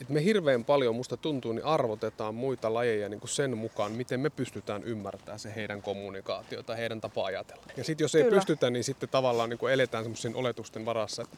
että 0.00 0.12
me 0.12 0.24
hirveän 0.24 0.64
paljon, 0.64 0.94
musta 0.96 1.16
tuntuu, 1.16 1.52
niin 1.52 1.64
arvotetaan 1.64 2.34
muita 2.34 2.74
lajeja 2.74 3.08
niin 3.08 3.20
kuin 3.20 3.30
sen 3.30 3.58
mukaan, 3.58 3.92
miten 3.92 4.20
me 4.20 4.30
pystytään 4.30 4.84
ymmärtämään 4.84 5.38
se 5.38 5.52
heidän 5.56 5.82
kommunikaatiota, 5.82 6.74
heidän 6.76 7.00
tapa 7.00 7.24
ajatella. 7.24 7.62
Ja 7.76 7.84
sitten 7.84 8.04
jos 8.04 8.14
ei 8.14 8.22
Kyllä. 8.22 8.34
pystytä, 8.36 8.70
niin 8.70 8.84
sitten 8.84 9.08
tavallaan 9.08 9.50
niin 9.50 9.58
kuin 9.58 9.72
eletään 9.72 10.04
semmoisen 10.04 10.36
oletusten 10.36 10.84
varassa, 10.84 11.22
että, 11.22 11.36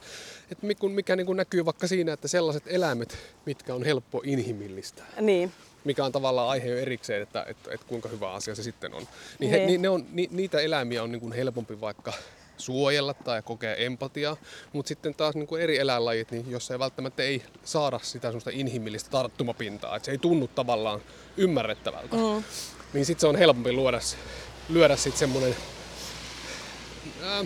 että 0.51 0.67
mikä, 0.89 1.17
niin 1.17 1.27
kuin 1.27 1.37
näkyy 1.37 1.65
vaikka 1.65 1.87
siinä, 1.87 2.13
että 2.13 2.29
sellaiset 2.29 2.63
eläimet, 2.67 3.19
mitkä 3.47 3.75
on 3.75 3.85
helppo 3.85 4.23
inhimillistää, 4.25 5.07
Niin, 5.21 5.53
mikä 5.85 6.05
on 6.05 6.13
tavallaan 6.13 6.49
aihe 6.49 6.69
jo 6.69 6.79
erikseen, 6.79 7.23
että, 7.23 7.45
että, 7.49 7.71
että 7.75 7.87
kuinka 7.87 8.09
hyvä 8.09 8.33
asia 8.33 8.55
se 8.55 8.63
sitten 8.63 8.95
on. 8.95 9.07
Niin, 9.39 9.51
he, 9.51 9.57
Niin. 9.57 9.67
niin 9.67 9.83
ne 9.83 9.89
on, 9.89 10.07
ni, 10.13 10.29
niitä 10.33 10.61
eläimiä 10.61 11.03
on 11.03 11.13
niin 11.13 11.21
kuin 11.21 11.33
helpompi 11.33 11.81
vaikka 11.81 12.13
suojella 12.57 13.15
tai 13.15 13.43
kokea 13.43 13.75
empatiaa, 13.75 14.37
mutta 14.73 14.89
sitten 14.89 15.15
taas 15.15 15.35
niin 15.35 15.47
kuin 15.47 15.63
eri 15.63 15.79
eläinlajit, 15.79 16.31
niin 16.31 16.51
jos 16.51 16.71
ei 16.71 16.79
välttämättä 16.79 17.23
ei 17.23 17.43
saada 17.65 18.01
sitä 18.03 18.29
semmoista 18.29 18.51
inhimillistä 18.53 19.11
tarttumapintaa, 19.11 19.97
että 19.97 20.07
se 20.07 20.13
ei 20.13 20.19
tunnu 20.19 20.49
tavallaan 20.49 21.01
ymmärrettävältä, 21.37 22.17
mm. 22.17 22.45
niin 22.93 23.07
sitten 23.07 23.21
se 23.21 23.27
on 23.27 23.37
helpompi 23.37 23.73
luoda, 23.73 24.01
lyödä 24.69 24.97
sitten 24.97 25.19
semmoinen 25.19 25.57
ää, 27.23 27.45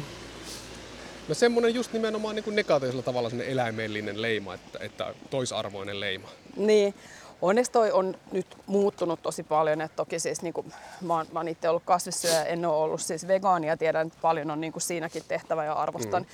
No 1.28 1.34
semmoinen 1.34 1.74
just 1.74 1.92
nimenomaan 1.92 2.34
niin 2.34 2.44
kuin 2.44 2.56
negatiivisella 2.56 3.02
tavalla 3.02 3.30
eläimellinen 3.46 4.22
leima, 4.22 4.54
että, 4.54 4.78
että 4.82 5.14
toisarvoinen 5.30 6.00
leima. 6.00 6.28
Niin, 6.56 6.94
onneksi 7.42 7.72
toi 7.72 7.92
on 7.92 8.14
nyt 8.32 8.46
muuttunut 8.66 9.22
tosi 9.22 9.42
paljon, 9.42 9.80
että 9.80 9.96
toki 9.96 10.18
siis 10.18 10.42
niin 10.42 10.52
kuin, 10.52 10.72
mä, 11.00 11.14
oon, 11.14 11.26
mä 11.32 11.38
oon 11.38 11.48
itse 11.48 11.68
ollut 11.68 11.82
kasvissyöjä, 11.86 12.44
en 12.44 12.64
ole 12.66 12.76
ollut 12.76 13.00
siis 13.00 13.28
vegaani 13.28 13.66
ja 13.66 13.76
tiedän, 13.76 14.06
että 14.06 14.18
paljon 14.22 14.50
on 14.50 14.60
niin 14.60 14.72
kuin 14.72 14.82
siinäkin 14.82 15.22
tehtävä 15.28 15.64
ja 15.64 15.72
arvostan, 15.72 16.22
mm. 16.22 16.28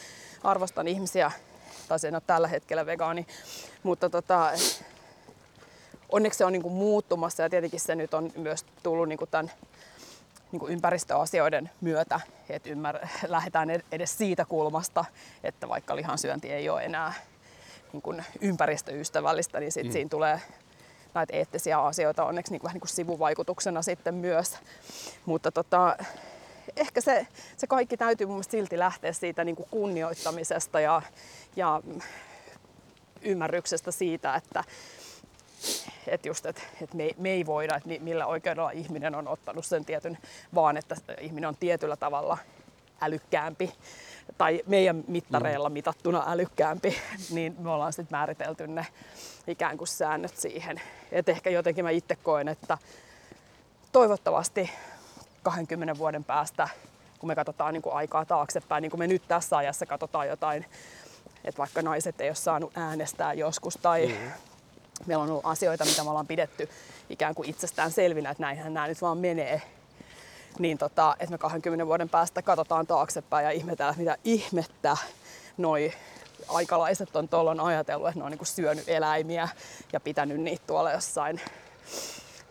arvostan 0.44 0.88
ihmisiä, 0.88 1.32
tai 1.88 1.98
se 1.98 2.08
en 2.08 2.14
ole 2.14 2.22
tällä 2.26 2.48
hetkellä 2.48 2.86
vegaani, 2.86 3.26
mutta 3.82 4.10
tota, 4.10 4.50
onneksi 6.12 6.38
se 6.38 6.44
on 6.44 6.52
niin 6.52 6.62
kuin 6.62 6.74
muuttumassa 6.74 7.42
ja 7.42 7.50
tietenkin 7.50 7.80
se 7.80 7.94
nyt 7.94 8.14
on 8.14 8.32
myös 8.36 8.64
tullut 8.82 9.08
niin 9.08 9.18
kuin 9.18 9.30
tämän 9.30 9.50
niin 10.52 10.60
kuin 10.60 10.72
ympäristöasioiden 10.72 11.70
myötä, 11.80 12.20
että 12.48 12.70
ymmär, 12.70 13.06
lähdetään 13.26 13.70
ed- 13.70 13.84
edes 13.92 14.18
siitä 14.18 14.44
kulmasta, 14.44 15.04
että 15.44 15.68
vaikka 15.68 15.96
lihansyönti 15.96 16.52
ei 16.52 16.68
ole 16.68 16.84
enää 16.84 17.12
niin 17.92 18.02
kuin 18.02 18.24
ympäristöystävällistä, 18.40 19.60
niin 19.60 19.72
sit 19.72 19.86
mm. 19.86 19.92
siinä 19.92 20.08
tulee 20.08 20.40
näitä 21.14 21.36
eettisiä 21.36 21.78
asioita 21.78 22.24
onneksi 22.24 22.52
niin 22.52 22.60
kuin, 22.60 22.68
vähän 22.68 22.74
niin 22.74 22.80
kuin 22.80 22.88
sivuvaikutuksena 22.88 23.82
sitten 23.82 24.14
myös. 24.14 24.58
Mutta 25.26 25.52
tota, 25.52 25.96
ehkä 26.76 27.00
se, 27.00 27.26
se 27.56 27.66
kaikki 27.66 27.96
täytyy 27.96 28.26
mun 28.26 28.44
silti 28.44 28.78
lähteä 28.78 29.12
siitä 29.12 29.44
niin 29.44 29.56
kuin 29.56 29.68
kunnioittamisesta 29.70 30.80
ja, 30.80 31.02
ja 31.56 31.80
ymmärryksestä 33.22 33.90
siitä, 33.90 34.34
että 34.34 34.64
että 36.06 36.28
just, 36.28 36.46
että, 36.46 36.62
että 36.82 36.96
me, 36.96 37.10
me 37.18 37.30
ei 37.30 37.46
voida, 37.46 37.76
että 37.76 37.88
mi- 37.88 37.98
millä 37.98 38.26
oikeudella 38.26 38.70
ihminen 38.70 39.14
on 39.14 39.28
ottanut 39.28 39.66
sen 39.66 39.84
tietyn, 39.84 40.18
vaan 40.54 40.76
että 40.76 40.96
ihminen 41.20 41.48
on 41.48 41.56
tietyllä 41.56 41.96
tavalla 41.96 42.38
älykkäämpi 43.00 43.72
tai 44.38 44.62
meidän 44.66 45.04
mittareilla 45.08 45.70
mitattuna 45.70 46.24
älykkäämpi, 46.26 46.96
niin 47.34 47.56
me 47.58 47.70
ollaan 47.70 47.92
sitten 47.92 48.18
määritelty 48.18 48.66
ne 48.66 48.86
ikään 49.46 49.78
kuin 49.78 49.88
säännöt 49.88 50.36
siihen. 50.36 50.80
Et 51.12 51.28
ehkä 51.28 51.50
jotenkin 51.50 51.84
mä 51.84 51.90
itse 51.90 52.16
koen, 52.16 52.48
että 52.48 52.78
toivottavasti 53.92 54.70
20 55.42 55.98
vuoden 55.98 56.24
päästä, 56.24 56.68
kun 57.18 57.28
me 57.28 57.34
katsotaan 57.34 57.74
niin 57.74 57.82
kuin 57.82 57.94
aikaa 57.94 58.24
taaksepäin, 58.24 58.82
niin 58.82 58.90
kuin 58.90 58.98
me 58.98 59.06
nyt 59.06 59.22
tässä 59.28 59.56
ajassa 59.56 59.86
katsotaan 59.86 60.28
jotain 60.28 60.66
että 61.44 61.58
vaikka 61.58 61.82
naiset 61.82 62.20
ei 62.20 62.28
ole 62.28 62.34
saanut 62.34 62.72
äänestää 62.76 63.32
joskus 63.32 63.78
tai 63.82 64.06
mm. 64.06 64.30
meillä 65.06 65.22
on 65.24 65.30
ollut 65.30 65.46
asioita, 65.46 65.84
mitä 65.84 66.04
me 66.04 66.10
ollaan 66.10 66.26
pidetty 66.26 66.68
ikään 67.10 67.34
kuin 67.34 67.48
itsestään 67.48 67.90
selvinä, 67.90 68.30
että 68.30 68.42
näinhän 68.42 68.74
nämä 68.74 68.88
nyt 68.88 69.02
vaan 69.02 69.18
menee, 69.18 69.62
niin 70.58 70.78
tota, 70.78 71.16
että 71.18 71.30
me 71.30 71.38
20 71.38 71.86
vuoden 71.86 72.08
päästä 72.08 72.42
katsotaan 72.42 72.86
taaksepäin 72.86 73.44
ja 73.44 73.50
ihmetellään, 73.50 73.98
mitä 73.98 74.18
ihmettä 74.24 74.96
noi 75.56 75.92
aikalaiset 76.48 77.16
on 77.16 77.28
tuolloin 77.28 77.60
ajatellut, 77.60 78.08
että 78.08 78.20
ne 78.20 78.24
on 78.24 78.30
niin 78.30 78.38
kuin 78.38 78.48
syönyt 78.48 78.88
eläimiä 78.88 79.48
ja 79.92 80.00
pitänyt 80.00 80.40
niitä 80.40 80.66
tuolla 80.66 80.92
jossain 80.92 81.40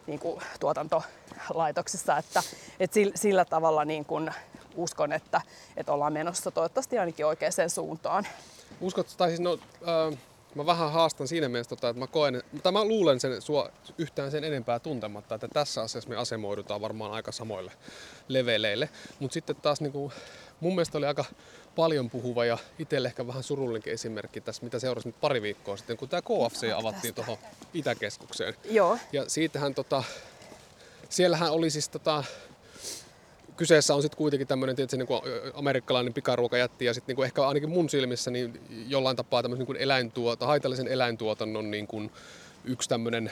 niin 0.07 0.19
kuin 0.19 0.41
tuotantolaitoksissa. 0.59 2.17
Että, 2.17 2.43
että 2.79 2.93
sillä, 2.93 3.13
sillä 3.15 3.45
tavalla 3.45 3.85
niin 3.85 4.05
kuin 4.05 4.31
uskon, 4.75 5.13
että, 5.13 5.41
että 5.77 5.93
ollaan 5.93 6.13
menossa 6.13 6.51
toivottavasti 6.51 6.99
ainakin 6.99 7.25
oikeaan 7.25 7.69
suuntaan. 7.69 8.27
Uskot, 8.81 9.07
tai 9.17 9.29
siis 9.29 9.39
no, 9.39 9.57
äh, 9.87 10.17
mä 10.55 10.65
vähän 10.65 10.91
haastan 10.91 11.27
siinä 11.27 11.49
mielessä, 11.49 11.69
tota, 11.69 11.89
että 11.89 11.99
mä 11.99 12.07
koen, 12.07 12.43
tai 12.63 12.71
mä 12.71 12.85
luulen 12.85 13.19
sen 13.19 13.41
sua 13.41 13.69
yhtään 13.97 14.31
sen 14.31 14.43
enempää 14.43 14.79
tuntematta, 14.79 15.35
että 15.35 15.47
tässä 15.53 15.81
asiassa 15.81 16.09
me 16.09 16.15
asemoidutaan 16.15 16.81
varmaan 16.81 17.11
aika 17.11 17.31
samoille 17.31 17.71
leveleille. 18.27 18.89
Mutta 19.19 19.33
sitten 19.33 19.55
taas 19.55 19.81
niin 19.81 19.91
kuin, 19.91 20.11
mun 20.59 20.75
mielestä 20.75 20.97
oli 20.97 21.05
aika 21.05 21.25
paljon 21.75 22.09
puhuva 22.09 22.45
ja 22.45 22.57
itselle 22.79 23.07
ehkä 23.07 23.27
vähän 23.27 23.43
surullinenkin 23.43 23.93
esimerkki 23.93 24.41
tässä, 24.41 24.63
mitä 24.63 24.79
seurasi 24.79 25.07
nyt 25.07 25.21
pari 25.21 25.41
viikkoa 25.41 25.77
sitten, 25.77 25.97
kun 25.97 26.09
tämä 26.09 26.21
KFC 26.21 26.71
avattiin 26.75 27.13
tuohon 27.13 27.37
Itäkeskukseen. 27.73 28.55
Joo. 28.63 28.97
Ja 29.11 29.29
siitähän 29.29 29.75
tota, 29.75 30.03
siellähän 31.09 31.51
oli 31.51 31.69
siis 31.69 31.89
tota, 31.89 32.23
kyseessä 33.62 33.95
on 33.95 34.02
sitten 34.02 34.17
kuitenkin 34.17 34.47
tämmöinen 34.47 34.76
tietysti, 34.76 34.97
niin 34.97 35.08
kuin 35.08 35.21
amerikkalainen 35.54 36.13
pikaruokajätti 36.13 36.86
ja 36.86 36.93
sitten 36.93 37.15
niin 37.15 37.26
ehkä 37.26 37.47
ainakin 37.47 37.69
mun 37.69 37.89
silmissä 37.89 38.32
niin 38.32 38.62
jollain 38.88 39.17
tapaa 39.17 39.41
tämmöisen 39.41 39.65
niin 39.67 39.82
eläintuota, 39.82 40.45
haitallisen 40.45 40.88
eläintuotannon 40.88 41.71
niin 41.71 41.88
kuin 41.88 42.12
yksi 42.65 42.89
tämmöinen 42.89 43.32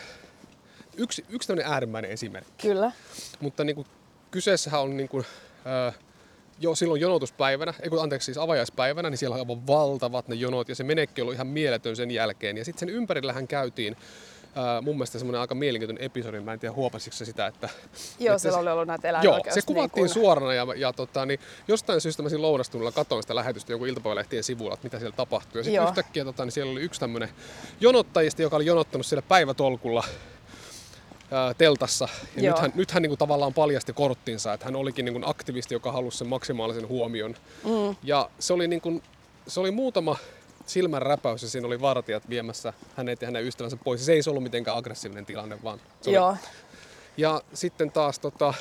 yksi, 0.97 1.25
yksi 1.29 1.47
tämmöinen 1.47 1.71
äärimmäinen 1.71 2.11
esimerkki. 2.11 2.67
Kyllä. 2.67 2.91
Mutta 3.39 3.63
niin 3.63 3.75
kuin, 3.75 3.87
kyseessähän 4.31 4.81
on 4.81 4.97
niin 4.97 5.09
kuin, 5.09 5.25
ää, 5.65 5.93
jo 6.59 6.75
silloin 6.75 7.01
jonotuspäivänä, 7.01 7.73
ei 7.81 7.89
kun, 7.89 8.03
anteeksi 8.03 8.25
siis 8.25 8.37
avajaispäivänä, 8.37 9.09
niin 9.09 9.17
siellä 9.17 9.33
on 9.33 9.39
aivan 9.39 9.67
valtavat 9.67 10.27
ne 10.27 10.35
jonot 10.35 10.69
ja 10.69 10.75
se 10.75 10.83
menekki 10.83 11.21
oli 11.21 11.33
ihan 11.33 11.47
mieletön 11.47 11.95
sen 11.95 12.11
jälkeen. 12.11 12.57
Ja 12.57 12.65
sitten 12.65 12.79
sen 12.79 12.95
ympärillähän 12.95 13.47
käytiin 13.47 13.95
Uh, 14.49 14.83
mun 14.83 14.95
mielestä 14.95 15.19
semmoinen 15.19 15.41
aika 15.41 15.55
mielenkiintoinen 15.55 16.05
episodi, 16.05 16.39
mä 16.39 16.53
en 16.53 16.59
tiedä 16.59 16.75
huopasitko 16.75 17.17
se 17.17 17.25
sitä, 17.25 17.47
että... 17.47 17.69
Joo, 18.19 18.35
että 18.35 18.41
siellä 18.41 18.55
se, 18.57 18.61
oli 18.61 18.69
ollut 18.71 18.87
näitä 18.87 19.19
Joo, 19.23 19.39
se 19.49 19.61
kuvattiin 19.61 20.03
niin 20.03 20.13
kuin... 20.13 20.23
suorana 20.23 20.53
ja, 20.53 20.67
ja 20.75 20.93
tota, 20.93 21.25
niin 21.25 21.39
jostain 21.67 22.01
syystä 22.01 22.23
mä 22.23 22.29
siinä 22.29 22.41
lounastunnilla 22.41 22.91
katsoin 22.91 23.23
sitä 23.23 23.35
lähetystä 23.35 23.71
joku 23.71 23.85
iltapäivälehtien 23.85 24.43
sivulla, 24.43 24.73
että 24.73 24.85
mitä 24.85 24.99
siellä 24.99 25.15
tapahtui. 25.15 25.59
Ja 25.59 25.63
sitten 25.63 25.83
yhtäkkiä 25.83 26.25
tota, 26.25 26.45
niin 26.45 26.51
siellä 26.51 26.71
oli 26.71 26.81
yksi 26.81 26.99
tämmöinen 26.99 27.29
jonottajista, 27.81 28.41
joka 28.41 28.55
oli 28.55 28.65
jonottanut 28.65 29.05
siellä 29.05 29.23
päivätolkulla 29.27 30.03
teltassa. 31.57 32.09
Ja 32.35 32.43
Joo. 32.43 32.51
nyt 32.51 32.61
hän, 32.61 32.71
nyt 32.75 32.91
hän 32.91 33.01
niin 33.01 33.09
kuin 33.09 33.19
tavallaan 33.19 33.53
paljasti 33.53 33.93
korttinsa, 33.93 34.53
että 34.53 34.65
hän 34.65 34.75
olikin 34.75 35.05
niin 35.05 35.13
kuin 35.13 35.27
aktivisti, 35.27 35.75
joka 35.75 35.91
halusi 35.91 36.17
sen 36.17 36.27
maksimaalisen 36.27 36.87
huomion. 36.87 37.35
Mm. 37.63 37.95
Ja 38.03 38.29
se 38.39 38.53
oli, 38.53 38.67
niin 38.67 38.81
kuin, 38.81 39.03
se 39.47 39.59
oli 39.59 39.71
muutama 39.71 40.15
silmän 40.69 41.01
räpäys 41.01 41.43
ja 41.43 41.49
siinä 41.49 41.67
oli 41.67 41.81
vartijat 41.81 42.29
viemässä 42.29 42.73
hänet 42.95 43.21
ja 43.21 43.27
hänen 43.27 43.45
ystävänsä 43.45 43.77
pois. 43.83 44.05
Se 44.05 44.13
ei 44.13 44.21
ollut 44.27 44.43
mitenkään 44.43 44.77
aggressiivinen 44.77 45.25
tilanne, 45.25 45.59
vaan 45.63 45.81
se 46.01 46.11
Joo. 46.11 46.29
Oli... 46.29 46.37
Ja 47.17 47.41
sitten 47.53 47.91
taas 47.91 48.19
tota, 48.19 48.53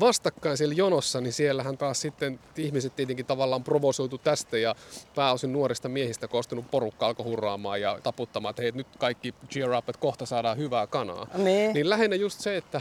vastakkain 0.00 0.56
siellä 0.56 0.74
jonossa, 0.74 1.20
niin 1.20 1.32
siellähän 1.32 1.78
taas 1.78 2.00
sitten 2.00 2.40
ihmiset 2.56 2.96
tietenkin 2.96 3.26
tavallaan 3.26 3.64
provosoitu 3.64 4.18
tästä 4.18 4.58
ja 4.58 4.74
pääosin 5.14 5.52
nuorista 5.52 5.88
miehistä 5.88 6.28
koostunut 6.28 6.70
porukka 6.70 7.06
alkoi 7.06 7.24
hurraamaan 7.24 7.80
ja 7.80 7.98
taputtamaan, 8.02 8.50
että 8.50 8.62
hei 8.62 8.72
nyt 8.72 8.86
kaikki 8.98 9.34
cheer 9.50 9.72
up, 9.72 9.88
että 9.88 10.00
kohta 10.00 10.26
saadaan 10.26 10.58
hyvää 10.58 10.86
kanaa. 10.86 11.26
Niin, 11.36 11.74
niin 11.74 11.90
lähinnä 11.90 12.16
just 12.16 12.40
se, 12.40 12.56
että 12.56 12.80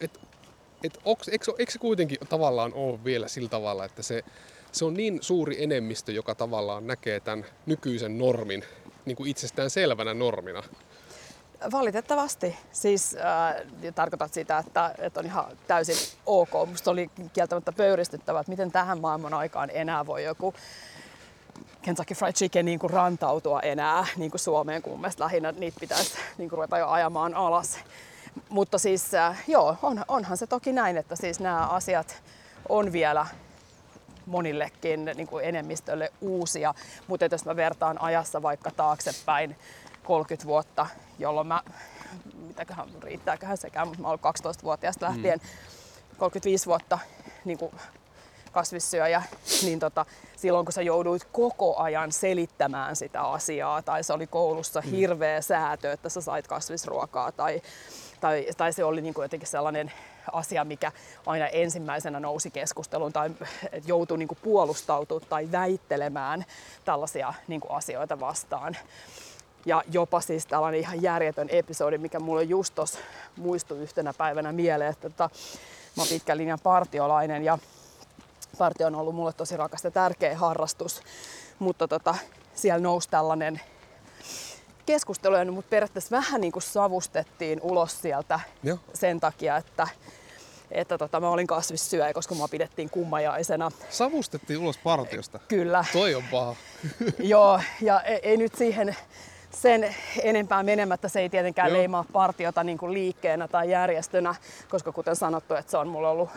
et, 0.00 0.20
et, 0.84 0.98
onks, 1.04 1.28
eikö, 1.28 1.52
eikö 1.58 1.72
se 1.72 1.78
kuitenkin 1.78 2.18
tavallaan 2.28 2.74
ole 2.74 3.04
vielä 3.04 3.28
sillä 3.28 3.48
tavalla, 3.48 3.84
että 3.84 4.02
se, 4.02 4.24
se 4.72 4.84
on 4.84 4.94
niin 4.94 5.18
suuri 5.22 5.62
enemmistö, 5.62 6.12
joka 6.12 6.34
tavallaan 6.34 6.86
näkee 6.86 7.20
tämän 7.20 7.44
nykyisen 7.66 8.18
normin 8.18 8.64
niin 9.04 9.16
kuin 9.16 9.30
itsestään 9.30 9.70
selvänä 9.70 10.14
normina. 10.14 10.62
Valitettavasti. 11.72 12.56
Siis 12.72 13.16
äh, 13.16 13.94
tarkoitat 13.94 14.34
sitä, 14.34 14.58
että, 14.58 14.94
että 14.98 15.20
on 15.20 15.26
ihan 15.26 15.44
täysin 15.66 15.96
ok. 16.26 16.50
Musta 16.66 16.90
oli 16.90 17.10
kieltämättä 17.32 17.72
pöyristyttävää, 17.72 18.40
että 18.40 18.50
miten 18.50 18.72
tähän 18.72 19.00
maailman 19.00 19.34
aikaan 19.34 19.70
enää 19.72 20.06
voi 20.06 20.24
joku 20.24 20.54
Kentucky 21.82 22.14
Fried 22.14 22.32
Chicken 22.32 22.64
niin 22.64 22.78
kuin 22.78 22.90
rantautua 22.90 23.60
enää 23.60 24.06
niin 24.16 24.30
kuin 24.30 24.40
Suomeen, 24.40 24.82
kun 24.82 25.00
mun 25.00 25.10
lähinnä 25.18 25.52
niitä 25.52 25.80
pitäisi 25.80 26.14
niin 26.38 26.48
kuin 26.48 26.56
ruveta 26.56 26.78
jo 26.78 26.88
ajamaan 26.88 27.34
alas. 27.34 27.78
Mutta 28.48 28.78
siis 28.78 29.14
äh, 29.14 29.42
joo, 29.48 29.76
on, 29.82 30.04
onhan 30.08 30.36
se 30.36 30.46
toki 30.46 30.72
näin, 30.72 30.96
että 30.96 31.16
siis 31.16 31.40
nämä 31.40 31.66
asiat 31.66 32.22
on 32.68 32.92
vielä 32.92 33.26
monillekin 34.26 35.04
niin 35.14 35.26
kuin 35.26 35.44
enemmistölle 35.44 36.12
uusia, 36.20 36.74
mutta 37.06 37.24
jos 37.30 37.44
mä 37.44 37.56
vertaan 37.56 38.00
ajassa 38.00 38.42
vaikka 38.42 38.70
taaksepäin 38.70 39.56
30 40.04 40.46
vuotta, 40.46 40.86
jolloin 41.18 41.46
mä, 41.46 41.62
mitäköhän 42.46 42.88
riittääköhän 43.02 43.56
sekään, 43.56 43.88
mutta 43.88 44.02
mä 44.02 44.08
olen 44.08 44.20
12-vuotiaasta 44.20 45.06
lähtien, 45.06 45.38
mm. 45.38 46.18
35 46.18 46.66
vuotta 46.66 46.98
niin 47.44 47.58
kuin 47.58 47.72
kasvissyöjä, 48.52 49.22
niin 49.62 49.78
tota, 49.78 50.06
silloin 50.36 50.66
kun 50.66 50.72
sä 50.72 50.82
jouduit 50.82 51.24
koko 51.32 51.76
ajan 51.76 52.12
selittämään 52.12 52.96
sitä 52.96 53.22
asiaa, 53.22 53.82
tai 53.82 54.04
se 54.04 54.12
oli 54.12 54.26
koulussa 54.26 54.80
mm. 54.80 54.90
hirveä 54.90 55.40
säätö, 55.40 55.92
että 55.92 56.08
sä 56.08 56.20
sait 56.20 56.46
kasvisruokaa, 56.46 57.32
tai, 57.32 57.62
tai, 58.20 58.46
tai 58.56 58.72
se 58.72 58.84
oli 58.84 59.00
niin 59.00 59.14
kuin 59.14 59.24
jotenkin 59.24 59.48
sellainen 59.48 59.92
asia, 60.32 60.64
mikä 60.64 60.92
aina 61.26 61.46
ensimmäisenä 61.46 62.20
nousi 62.20 62.50
keskusteluun 62.50 63.12
tai 63.12 63.30
joutui 63.86 64.18
niin 64.18 64.28
puolustautumaan 64.42 65.28
tai 65.28 65.48
väittelemään 65.52 66.44
tällaisia 66.84 67.34
niin 67.48 67.60
asioita 67.68 68.20
vastaan. 68.20 68.76
Ja 69.66 69.82
jopa 69.92 70.20
siis 70.20 70.46
tällainen 70.46 70.80
ihan 70.80 71.02
järjetön 71.02 71.48
episodi, 71.50 71.98
mikä 71.98 72.20
mulle 72.20 72.42
just 72.42 72.74
tuossa 72.74 72.98
muistui 73.36 73.78
yhtenä 73.78 74.12
päivänä 74.18 74.52
mieleen, 74.52 74.90
että 74.90 75.10
tota, 75.10 75.30
mä 75.96 76.02
oon 76.02 76.08
pitkän 76.08 76.38
linjan 76.38 76.58
partiolainen 76.62 77.44
ja 77.44 77.58
partio 78.58 78.86
on 78.86 78.94
ollut 78.94 79.14
mulle 79.14 79.32
tosi 79.32 79.56
rakas 79.56 79.84
ja 79.84 79.90
tärkeä 79.90 80.38
harrastus. 80.38 81.02
Mutta 81.58 81.88
tota, 81.88 82.14
siellä 82.54 82.80
nousi 82.82 83.08
tällainen 83.08 83.60
keskustelu, 84.86 85.52
mutta 85.52 85.70
periaatteessa 85.70 86.16
vähän 86.16 86.40
niin 86.40 86.52
kuin 86.52 86.62
savustettiin 86.62 87.60
ulos 87.62 88.02
sieltä 88.02 88.40
Joo. 88.62 88.78
sen 88.94 89.20
takia, 89.20 89.56
että 89.56 89.88
että 90.70 90.98
tota, 90.98 91.20
mä 91.20 91.28
olin 91.28 91.46
kasvissyöjä, 91.46 92.12
koska 92.12 92.34
mua 92.34 92.48
pidettiin 92.48 92.90
kummajaisena. 92.90 93.70
Savustettiin 93.90 94.58
ulos 94.58 94.78
partiosta? 94.78 95.38
Kyllä. 95.48 95.84
Toi 95.92 96.14
on 96.14 96.22
paha. 96.30 96.56
Joo, 97.18 97.60
ja 97.80 98.00
ei, 98.00 98.20
ei 98.22 98.36
nyt 98.36 98.54
siihen 98.54 98.96
sen 99.50 99.94
enempää 100.22 100.62
menemättä 100.62 101.08
se 101.08 101.20
ei 101.20 101.28
tietenkään 101.28 101.68
Joo. 101.68 101.78
leimaa 101.78 102.04
partiota 102.12 102.64
niin 102.64 102.78
kuin 102.78 102.92
liikkeenä 102.92 103.48
tai 103.48 103.70
järjestönä, 103.70 104.34
koska 104.68 104.92
kuten 104.92 105.16
sanottu, 105.16 105.54
että 105.54 105.70
se 105.70 105.76
on 105.76 105.88
mulle 105.88 106.08
ollut 106.08 106.30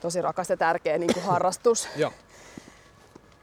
tosi 0.00 0.22
rakas 0.22 0.50
ja 0.50 0.56
tärkeä 0.56 0.98
niin 0.98 1.14
kuin 1.14 1.24
harrastus. 1.24 1.88
Joo. 1.96 2.12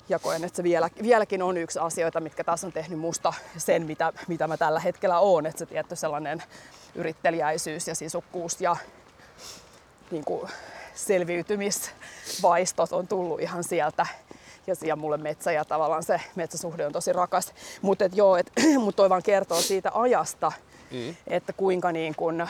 Ja 0.09 0.19
koen, 0.19 0.43
että 0.43 0.57
se 0.57 0.63
vielä, 0.63 0.89
vieläkin 1.03 1.41
on 1.41 1.57
yksi 1.57 1.79
asioita, 1.79 2.19
mitkä 2.19 2.43
taas 2.43 2.63
on 2.63 2.71
tehnyt 2.71 2.99
musta 2.99 3.33
sen, 3.57 3.85
mitä, 3.85 4.13
mitä 4.27 4.47
mä 4.47 4.57
tällä 4.57 4.79
hetkellä 4.79 5.19
oon. 5.19 5.45
Että 5.45 5.59
se 5.59 5.65
tietty 5.65 5.95
sellainen 5.95 6.43
yrittelijäisyys 6.95 7.87
ja 7.87 7.95
sisukkuus 7.95 8.61
ja 8.61 8.75
niin 10.11 10.25
kuin 10.25 10.49
selviytymisvaistot 10.95 12.93
on 12.93 13.07
tullut 13.07 13.41
ihan 13.41 13.63
sieltä 13.63 14.05
ja, 14.67 14.75
ja 14.83 14.95
mulle 14.95 15.17
metsä 15.17 15.51
ja 15.51 15.65
tavallaan 15.65 16.03
se 16.03 16.21
metsäsuhde 16.35 16.85
on 16.85 16.91
tosi 16.91 17.13
rakas. 17.13 17.53
Mutta 17.81 18.05
joo, 18.13 18.37
et, 18.37 18.51
mut 18.83 18.95
toi 18.95 19.09
vaan 19.09 19.23
kertoo 19.23 19.61
siitä 19.61 19.91
ajasta, 19.93 20.51
mm. 20.91 21.15
että 21.27 21.53
kuinka 21.53 21.91
niin 21.91 22.15
kun, 22.15 22.47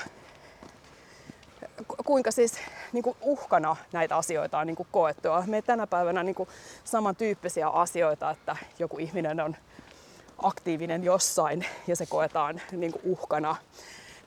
kuinka 2.05 2.31
siis 2.31 2.53
niin 2.93 3.03
kuin 3.03 3.17
uhkana 3.21 3.75
näitä 3.93 4.17
asioita 4.17 4.59
on 4.59 4.67
niin 4.67 4.75
kuin 4.75 4.87
koettu. 4.91 5.29
Me 5.45 5.61
tänä 5.61 5.87
päivänä 5.87 6.23
niin 6.23 6.35
kuin 6.35 6.49
samantyyppisiä 6.83 7.67
asioita, 7.67 8.31
että 8.31 8.55
joku 8.79 8.97
ihminen 8.97 9.39
on 9.39 9.55
aktiivinen 10.37 11.03
jossain 11.03 11.65
ja 11.87 11.95
se 11.95 12.05
koetaan 12.05 12.61
niin 12.71 12.91
kuin 12.91 13.01
uhkana, 13.05 13.55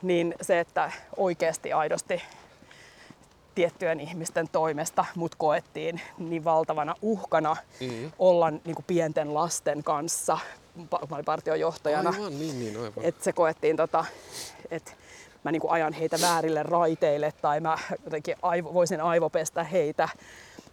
niin 0.03 0.35
se, 0.41 0.61
että 0.61 0.93
oikeasti 1.17 1.73
aidosti 1.73 2.23
tiettyjen 3.55 4.01
ihmisten 4.01 4.49
toimesta 4.53 5.05
mut 5.15 5.35
koettiin 5.35 6.01
niin 6.19 6.45
valtavana 6.45 6.95
uhkana 7.03 7.57
mm-hmm. 7.81 8.13
olla 8.19 8.51
niin 8.51 8.75
kuin 8.75 8.85
pienten 8.87 9.35
lasten 9.35 9.83
kanssa. 9.83 10.39
Mä 10.77 10.99
olin 11.11 11.25
partiojohtajana. 11.25 12.11
Aivan, 12.11 12.39
niin, 12.39 12.59
niin, 12.59 12.77
aivan. 12.77 13.05
Et 13.05 13.23
se 13.23 13.33
koettiin, 13.33 13.77
tota, 13.77 14.05
että 14.71 14.93
mä 15.45 15.53
niin 15.53 15.61
kuin 15.61 15.73
ajan 15.73 15.93
heitä 15.93 16.19
väärille 16.21 16.63
raiteille 16.63 17.33
tai 17.43 17.61
mä 17.61 17.79
jotenkin 18.05 18.37
aivo, 18.43 18.75
voisin 18.75 19.01
aivopestä 19.01 19.65
heitä. 19.65 20.09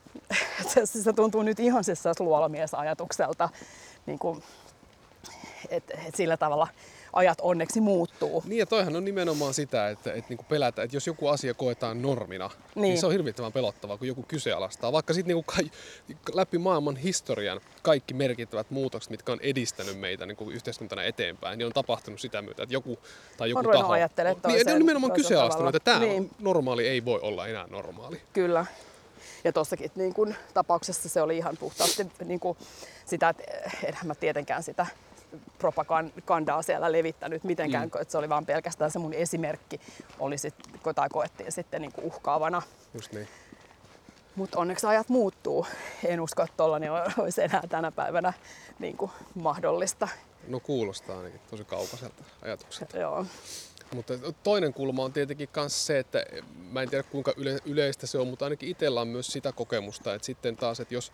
se, 0.73 0.86
se 0.86 1.13
tuntuu 1.13 1.43
nyt 1.43 1.60
ihan 1.60 1.84
siis 1.84 2.03
luolamiesajatukselta, 2.19 3.49
niin 4.05 4.19
kuin, 4.19 4.43
että 5.69 5.93
et 6.08 6.15
sillä 6.15 6.38
tavalla 6.38 6.67
ajat 7.13 7.38
onneksi 7.41 7.82
muuttuu. 7.82 8.43
Niin 8.45 8.60
ja 8.60 8.65
toihan 8.65 8.95
on 8.95 9.06
nimenomaan 9.06 9.54
sitä, 9.54 9.89
että, 9.89 10.13
että 10.13 10.30
niin 10.30 10.45
pelätä, 10.50 10.84
että 10.84 10.95
jos 10.95 11.08
joku 11.08 11.28
asia 11.28 11.54
koetaan 11.54 12.02
normina, 12.02 12.50
niin, 12.76 12.82
niin 12.82 12.98
se 12.98 13.06
on 13.06 13.12
hirvittävän 13.12 13.52
pelottavaa, 13.52 13.98
kun 13.98 14.08
joku 14.08 14.24
kyseenalaistaa. 14.24 14.91
Vaikka 14.91 15.13
sitten 15.13 15.36
niin 15.36 15.72
läpi 16.34 16.58
maailman 16.58 16.95
historian 16.95 17.62
kaikki 17.82 18.13
merkittävät 18.13 18.72
muutokset, 18.72 19.12
mitkä 19.12 19.32
on 19.32 19.39
edistänyt 19.41 20.00
meitä 20.00 20.26
niin 20.26 20.38
kuin 20.38 20.56
yhteiskuntana 20.56 21.04
eteenpäin, 21.04 21.58
niin 21.58 21.65
on 21.65 21.74
tapahtunut 21.74 22.19
sitä 22.19 22.41
myötä, 22.41 22.63
että 22.63 22.74
joku 22.74 23.00
tai 23.38 23.50
joku 23.50 23.60
on 23.60 23.65
taho... 23.65 23.93
On, 23.93 24.00
niin, 24.48 24.65
ne 24.65 24.74
on 24.74 24.80
nimenomaan 24.80 25.13
kyseenalaistanut, 25.13 25.76
että 25.76 25.91
tämä 25.91 26.06
niin. 26.06 26.30
normaali 26.39 26.88
ei 26.88 27.06
voi 27.06 27.19
olla 27.22 27.48
enää 27.48 27.67
normaali. 27.67 28.22
Kyllä. 28.34 28.65
Ja 29.43 29.54
tuossakin 29.54 29.91
niin 29.95 30.13
kun, 30.13 30.36
tapauksessa 30.54 31.10
se 31.10 31.22
oli 31.22 31.38
ihan 31.38 31.58
puhtaasti 31.58 32.08
niin 32.26 32.39
kun, 32.39 32.58
sitä, 33.06 33.30
että 33.30 33.43
enhän 33.84 34.08
mä 34.08 34.15
tietenkään 34.15 34.63
sitä 34.63 34.86
propagandaa 35.57 36.61
siellä 36.61 36.91
levittänyt 36.91 37.43
mitenkään, 37.43 37.89
mm. 37.93 38.01
että 38.01 38.11
se 38.11 38.17
oli 38.17 38.29
vaan 38.29 38.45
pelkästään 38.45 38.91
se 38.91 38.99
mun 38.99 39.13
esimerkki, 39.13 39.79
oli 40.19 40.37
sit, 40.37 40.55
tai 40.95 41.09
koettiin 41.09 41.51
sitten 41.51 41.81
niin 41.81 41.91
kuin 41.91 42.05
uhkaavana. 42.05 42.61
Just 42.93 43.11
niin. 43.11 43.27
Mutta 44.35 44.59
onneksi 44.59 44.87
ajat 44.87 45.09
muuttuu. 45.09 45.65
En 46.05 46.21
usko, 46.21 46.43
että 46.43 46.57
tollainen 46.57 46.91
olisi 47.17 47.41
enää 47.43 47.63
tänä 47.69 47.91
päivänä 47.91 48.33
niin 48.79 48.97
kuin 48.97 49.11
mahdollista. 49.35 50.07
No 50.47 50.59
kuulostaa 50.59 51.17
ainakin 51.17 51.41
tosi 51.49 51.63
kaukaiselta 51.65 52.23
ajatukselta. 52.41 52.97
Joo. 52.97 53.25
Mutta 53.95 54.13
toinen 54.43 54.73
kulma 54.73 55.03
on 55.03 55.13
tietenkin 55.13 55.49
myös 55.55 55.85
se, 55.85 55.99
että 55.99 56.25
mä 56.71 56.81
en 56.81 56.89
tiedä 56.89 57.03
kuinka 57.03 57.33
yle, 57.37 57.57
yleistä 57.65 58.07
se 58.07 58.17
on, 58.17 58.27
mutta 58.27 58.45
ainakin 58.45 58.69
itsellä 58.69 59.01
on 59.01 59.07
myös 59.07 59.27
sitä 59.27 59.51
kokemusta, 59.51 60.13
että 60.13 60.25
sitten 60.25 60.57
taas, 60.57 60.79
että 60.79 60.93
jos 60.93 61.11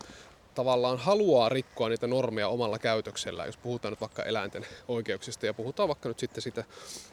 tavallaan 0.56 0.98
haluaa 0.98 1.48
rikkoa 1.48 1.88
niitä 1.88 2.06
normeja 2.06 2.48
omalla 2.48 2.78
käytöksellä, 2.78 3.46
jos 3.46 3.56
puhutaan 3.56 3.92
nyt 3.92 4.00
vaikka 4.00 4.22
eläinten 4.22 4.66
oikeuksista 4.88 5.46
ja 5.46 5.54
puhutaan 5.54 5.88
vaikka 5.88 6.08
nyt 6.08 6.18
sitten 6.18 6.42
sitä, 6.42 6.64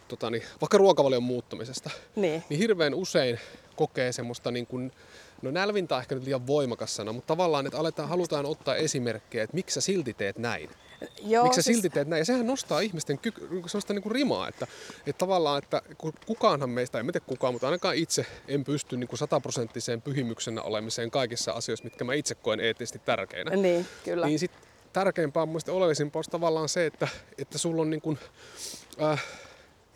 tota 0.08 0.29
niin, 0.29 0.43
vaikka 0.62 0.77
ruokavalion 0.77 1.23
muuttumisesta, 1.23 1.89
niin. 2.15 2.43
niin 2.49 2.60
hirveän 2.60 2.93
usein 2.93 3.39
kokee 3.75 4.12
semmoista 4.12 4.51
niin 4.51 4.67
kuin, 4.67 4.91
no 5.43 5.51
nälvintä 5.51 5.95
on 5.95 6.01
ehkä 6.01 6.15
nyt 6.15 6.23
liian 6.23 6.47
voimakas 6.47 6.95
sana, 6.95 7.13
mutta 7.13 7.27
tavallaan, 7.27 7.65
että 7.65 7.79
aletaan, 7.79 8.10
halutaan 8.10 8.45
ottaa 8.45 8.75
esimerkkejä, 8.75 9.43
että 9.43 9.56
miksi 9.56 9.73
sä 9.73 9.82
silti 9.82 10.13
teet 10.13 10.38
näin. 10.38 10.69
Joo, 11.21 11.43
Miksi 11.43 11.56
sä 11.56 11.62
siis... 11.62 11.75
silti 11.75 11.89
teet 11.89 12.08
näin? 12.08 12.19
Ja 12.19 12.25
sehän 12.25 12.47
nostaa 12.47 12.79
ihmisten 12.79 13.19
ky- 13.19 13.34
sellaista 13.67 13.93
niin 13.93 14.03
kuin 14.03 14.12
rimaa, 14.12 14.47
että, 14.47 14.67
että 15.08 15.17
tavallaan, 15.17 15.63
että 15.63 15.82
kukaanhan 16.25 16.69
meistä, 16.69 16.99
en 16.99 17.06
tiedä 17.06 17.19
kukaan, 17.19 17.53
mutta 17.53 17.67
ainakaan 17.67 17.95
itse 17.95 18.25
en 18.47 18.63
pysty 18.63 18.97
niin 18.97 19.08
kuin 19.08 19.19
sataprosenttiseen 19.19 20.01
pyhimyksenä 20.01 20.62
olemiseen 20.62 21.12
kaikissa 21.12 21.51
asioissa, 21.51 21.84
mitkä 21.84 22.03
mä 22.03 22.13
itse 22.13 22.36
koen 22.36 22.60
eettisesti 22.60 22.99
tärkeinä. 22.99 23.56
Niin, 23.56 23.86
kyllä. 24.03 24.25
Niin 24.25 24.39
sit 24.39 24.51
tärkeämpää, 24.93 25.45
mun 25.45 25.62
oleellisimpaa 25.69 26.17
olisi 26.19 26.32
tavallaan 26.32 26.69
se, 26.69 26.86
että, 26.86 27.08
että 27.38 27.58
sulla 27.58 27.82
on 27.82 27.89
niin 27.89 28.01
kuin, 28.01 28.19
äh, 29.01 29.23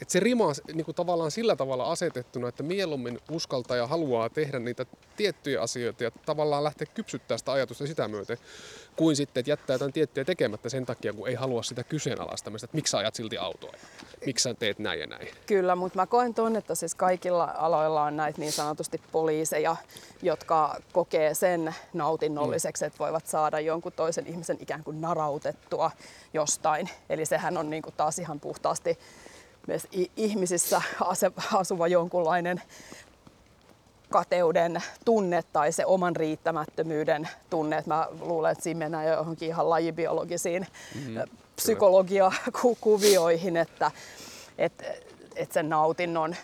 että 0.02 0.12
se 0.12 0.20
rima 0.20 0.46
on 0.46 0.56
niin 0.74 0.86
kuin 0.86 0.96
tavallaan 0.96 1.32
sillä 1.32 1.56
tavalla 1.56 1.92
asetettuna, 1.92 2.48
että 2.48 2.64
mieluummin 2.64 3.20
uskaltaa 3.32 3.78
ja 3.78 3.88
haluaa 3.88 4.30
tehdä 4.30 4.60
niitä 4.60 4.86
tiettyjä 5.18 5.62
asioita 5.62 6.04
ja 6.04 6.12
tavallaan 6.12 6.64
lähteä 6.64 6.88
kypsyttämään 6.94 7.40
sitä 7.40 7.52
ajatusta 7.52 7.88
sitä 7.88 8.08
myöten, 8.08 8.38
kuin 8.96 9.16
sitten, 9.16 9.40
että 9.42 9.52
jättää 9.52 9.74
jotain 9.74 9.94
tiettyjä 9.94 10.26
tekemättä 10.26 10.70
sen 10.70 10.86
takia, 10.86 11.14
kun 11.14 11.28
ei 11.28 11.36
halua 11.36 11.64
sitä 11.64 11.84
kyseenalaistamista, 11.84 12.66
että 12.66 12.78
miksi 12.78 12.92
sä 12.92 12.98
ajat 12.98 13.16
silti 13.16 13.38
autoa 13.38 13.74
miksi 14.26 14.44
sä 14.44 14.54
teet 14.54 14.80
näin 14.80 15.00
ja 15.00 15.08
näin. 15.08 15.28
Kyllä, 15.46 15.76
mutta 15.76 16.00
mä 16.00 16.06
koen 16.06 16.34
tuon, 16.34 16.56
että 16.56 16.76
siis 16.76 16.96
kaikilla 16.96 17.54
aloilla 17.58 18.04
on 18.04 18.18
näitä 18.18 18.42
niin 18.42 18.52
sanotusti 18.52 19.02
poliiseja, 19.12 19.76
jotka 20.22 20.76
kokee 20.94 21.34
sen 21.34 21.76
nautinnolliseksi, 21.94 22.86
että 22.86 23.00
voivat 23.00 23.28
saada 23.28 23.60
jonkun 23.60 23.92
toisen 23.92 24.28
ihmisen 24.28 24.58
ikään 24.60 24.84
kuin 24.84 25.02
narautettua 25.02 25.92
jostain. 26.34 26.90
Eli 27.10 27.26
sehän 27.26 27.58
on 27.58 27.70
niin 27.70 27.84
kuin 27.84 27.96
taas 27.98 28.20
ihan 28.20 28.40
puhtaasti 28.40 29.00
myös 29.68 29.88
ihmisissä 30.16 30.82
asuva 31.54 31.88
jonkunlainen 31.88 32.62
kateuden 34.10 34.84
tunne 35.06 35.44
tai 35.54 35.72
se 35.72 35.86
oman 35.86 36.16
riittämättömyyden 36.16 37.30
tunne. 37.50 37.84
Mä 37.86 38.08
luulen, 38.20 38.52
että 38.52 38.64
siinä 38.64 38.78
mennään 38.78 39.08
johonkin 39.08 39.48
ihan 39.48 39.70
lajibiologisiin 39.70 40.68
mm-hmm. 40.96 41.22
psykologiakuvioihin, 41.56 43.58
että, 43.58 43.92
että, 44.58 44.84
että 45.36 45.54
sen 45.54 45.70
nautinnon 45.70 46.36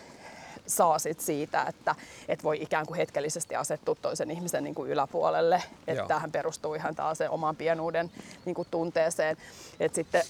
saa 0.66 0.98
sit 0.98 1.20
siitä, 1.20 1.64
että, 1.68 1.94
että 2.28 2.42
voi 2.42 2.62
ikään 2.62 2.86
kuin 2.86 2.96
hetkellisesti 2.96 3.56
asettua 3.56 3.94
toisen 4.02 4.30
ihmisen 4.30 4.64
niin 4.64 4.74
kuin 4.74 4.90
yläpuolelle. 4.90 5.62
Että 5.86 6.04
tähän 6.08 6.32
perustuu 6.32 6.74
ihan 6.74 6.94
taas 6.94 7.18
sen 7.18 7.30
oman 7.30 7.56
pienuuden 7.56 8.10
niin 8.44 8.54
kuin 8.54 8.68
tunteeseen. 8.70 9.36
Että 9.80 9.96
sitten 9.96 10.22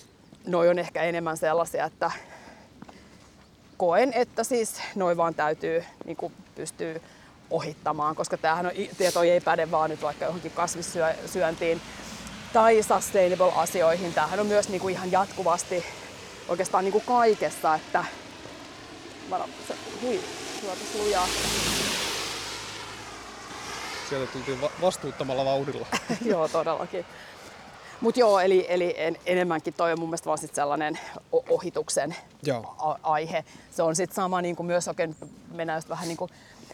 noi 0.46 0.68
on 0.68 0.78
ehkä 0.78 1.02
enemmän 1.02 1.36
sellaisia, 1.36 1.84
että 1.84 2.10
koen, 3.76 4.12
että 4.12 4.44
siis 4.44 4.80
noin 4.94 5.16
vaan 5.16 5.34
täytyy 5.34 5.84
niin 6.04 6.16
kuin 6.16 6.32
pystyä 6.54 7.00
ohittamaan, 7.50 8.16
koska 8.16 8.36
tämähän 8.36 8.66
on, 8.66 8.72
tieto 8.98 9.22
ei 9.22 9.40
päde 9.40 9.70
vaan 9.70 9.90
nyt 9.90 10.02
vaikka 10.02 10.24
johonkin 10.24 10.52
kasvissyöntiin 10.52 11.80
tai 12.52 12.82
sustainable-asioihin. 12.82 14.14
Tämähän 14.14 14.40
on 14.40 14.46
myös 14.46 14.68
niin 14.68 14.80
kuin 14.80 14.94
ihan 14.94 15.12
jatkuvasti 15.12 15.84
oikeastaan 16.48 16.84
niin 16.84 16.92
kuin 16.92 17.04
kaikessa, 17.04 17.74
että 17.74 18.04
se, 19.68 19.74
hui, 20.02 20.20
lujaa. 20.98 21.28
Sieltä 24.08 24.32
tultiin 24.32 24.60
va- 24.60 24.70
vastuuttamalla 24.80 25.44
vauhdilla. 25.44 25.86
Joo, 26.30 26.48
todellakin. 26.48 27.06
Mutta 28.04 28.20
joo, 28.20 28.40
eli, 28.40 28.66
eli 28.68 28.94
en, 28.96 29.16
enemmänkin 29.26 29.74
toi 29.74 29.92
on 29.92 29.98
mun 29.98 30.08
mielestä 30.08 30.26
vaan 30.26 30.38
sit 30.38 30.54
sellainen 30.54 30.98
ohituksen 31.32 32.16
joo. 32.42 32.74
A- 32.78 32.98
aihe. 33.02 33.44
Se 33.70 33.82
on 33.82 33.96
sitten 33.96 34.14
sama 34.14 34.42
niin 34.42 34.56
kuin 34.56 34.66
myös, 34.66 34.88
oikein 34.88 35.16
mennään 35.52 35.76
just 35.76 35.88
vähän 35.88 36.08
niin 36.08 36.16
kuin 36.16 36.30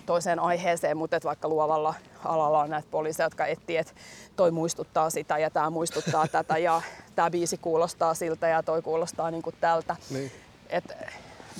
toiseen 0.07 0.39
aiheeseen, 0.39 0.97
mutta 0.97 1.17
et 1.17 1.25
vaikka 1.25 1.49
luovalla 1.49 1.95
alalla 2.25 2.61
on 2.61 2.71
näitä 2.71 2.89
poliiseja, 2.91 3.27
jotka 3.27 3.47
etsii, 3.47 3.77
että 3.77 3.93
toi 4.37 4.51
muistuttaa 4.51 5.11
sitä 5.11 5.39
ja 5.39 5.51
tämä 5.51 5.71
muistuttaa 5.71 6.29
tätä 6.33 6.59
ja 6.59 6.83
tämä 7.15 7.31
biisi 7.31 7.57
kuulostaa 7.57 8.15
siltä 8.15 8.49
ja 8.49 8.63
toi 8.63 8.83
kuulostaa 8.83 9.31
niin 9.31 9.43
kuin 9.43 9.57
tältä. 9.61 9.97
Niin. 10.11 10.33
Et 10.69 10.85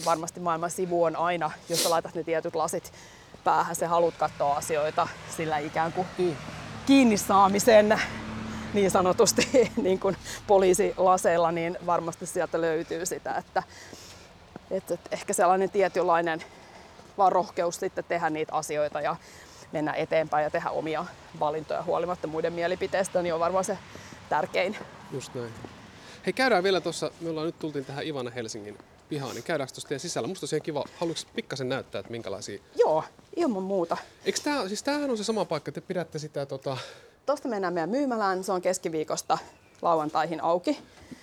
varmasti 0.05 0.41
maailman 0.41 0.71
sivu 0.71 1.05
on 1.05 1.17
aina, 1.17 1.51
jos 1.69 1.83
sä 1.83 1.91
laitat 1.91 2.15
ne 2.15 2.23
tietyt 2.23 2.55
lasit 2.55 2.93
päähän, 3.45 3.77
se 3.77 3.87
haluat 3.87 4.15
katsoa 4.19 4.57
asioita 4.57 5.09
sillä 5.37 5.59
ikään 5.59 5.93
kuin 5.93 6.07
mm. 6.19 6.37
kiinni 6.87 7.17
saamisen 7.17 8.01
niin 8.75 8.91
sanotusti 8.91 9.49
niin 9.83 10.01
kuin 10.01 10.17
poliisilaseilla, 10.47 11.53
niin 11.53 11.79
varmasti 11.87 12.27
sieltä 12.27 12.61
löytyy 12.61 13.07
sitä, 13.07 13.35
että, 13.35 13.63
että, 14.71 14.99
ehkä 15.11 15.33
sellainen 15.33 15.71
tietynlainen 15.71 16.45
vaan 17.19 17.33
rohkeus 17.33 17.77
sitten 17.77 18.05
tehdä 18.05 18.31
niitä 18.31 18.53
asioita 18.53 19.01
ja 19.01 19.17
mennä 19.73 19.93
eteenpäin 19.93 20.45
ja 20.45 20.51
tehdä 20.51 20.71
omia 20.71 21.07
valintoja 21.41 21.83
huolimatta 21.83 22.27
muiden 22.27 22.53
mielipiteistä, 22.53 23.23
niin 23.23 23.35
on 23.35 23.41
varmaan 23.41 23.65
se 23.65 23.79
tärkein. 24.29 24.77
Just 25.13 25.35
näin. 25.35 25.53
Hei, 26.27 26.33
käydään 26.33 26.63
vielä 26.63 26.81
tuossa, 26.81 27.11
me 27.21 27.31
ollaan 27.31 27.47
nyt 27.47 27.59
tultiin 27.59 27.85
tähän 27.85 28.07
Ivana 28.07 28.31
Helsingin 28.31 28.79
pihaan, 29.09 29.35
niin 29.35 29.45
käydäänkö 29.45 29.75
tuossa 29.75 29.99
sisällä? 29.99 30.29
Musta 30.29 30.57
on 30.57 30.63
kiva, 30.63 30.85
haluatko 30.97 31.31
pikkasen 31.35 31.69
näyttää, 31.69 31.99
että 31.99 32.11
minkälaisia... 32.11 32.59
Joo, 32.79 33.05
ilman 33.37 33.63
muuta. 33.63 33.97
Eikö 34.25 34.41
tää, 34.45 34.69
siis 34.69 34.83
tämähän 34.83 35.11
on 35.11 35.17
se 35.17 35.25
sama 35.25 35.45
paikka, 35.45 35.73
te 35.73 35.81
pidätte 35.81 36.19
sitä 36.19 36.47
tota... 36.47 36.77
Tuosta 37.31 37.49
mennään 37.49 37.75
meidän 37.75 37.91
myymälään, 37.91 38.45
se 38.45 38.53
on 38.53 38.63
keskiviikosta 38.63 39.39
lauantaihin 39.83 40.43
auki. 40.45 40.79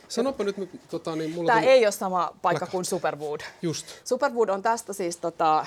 Sanopa 0.07 0.43
nyt, 0.43 0.55
tota, 0.89 1.15
niin 1.15 1.31
mulla 1.31 1.47
Tämä 1.47 1.61
tuli... 1.61 1.71
ei 1.71 1.85
ole 1.85 1.91
sama 1.91 2.33
paikka 2.41 2.63
Laka. 2.63 2.71
kuin 2.71 2.85
Superwood. 2.85 3.41
Just. 3.61 3.85
Superwood 4.03 4.49
on 4.49 4.63
tästä 4.63 4.93
siis 4.93 5.17
tota, 5.17 5.65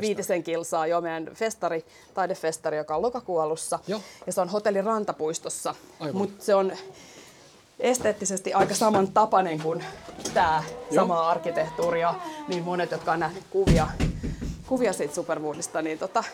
viitisen 0.00 0.42
kilsaa 0.42 0.86
jo 0.86 1.00
meidän 1.00 1.30
festari, 1.34 1.84
taidefestari, 2.14 2.76
joka 2.76 2.96
on 2.96 3.02
lokakuun 3.02 3.42
alussa. 3.42 3.78
Jo. 3.86 4.00
Ja 4.26 4.32
se 4.32 4.40
on 4.40 4.48
hotellin 4.48 4.84
rantapuistossa. 4.84 5.74
Mutta 6.12 6.44
se 6.44 6.54
on 6.54 6.72
esteettisesti 7.80 8.54
aika 8.54 8.74
saman 8.74 9.08
tapainen 9.08 9.62
kuin 9.62 9.84
tämä 10.34 10.64
sama 10.94 11.30
arkkitehtuuri 11.30 12.00
ja 12.00 12.14
niin 12.48 12.62
monet, 12.62 12.90
jotka 12.90 13.12
on 13.12 13.20
nähneet 13.20 13.46
kuvia, 13.50 13.88
kuvia 14.66 14.92
siitä 14.92 15.14
Superwoodista, 15.14 15.82
niin 15.82 15.98
tota, 15.98 16.24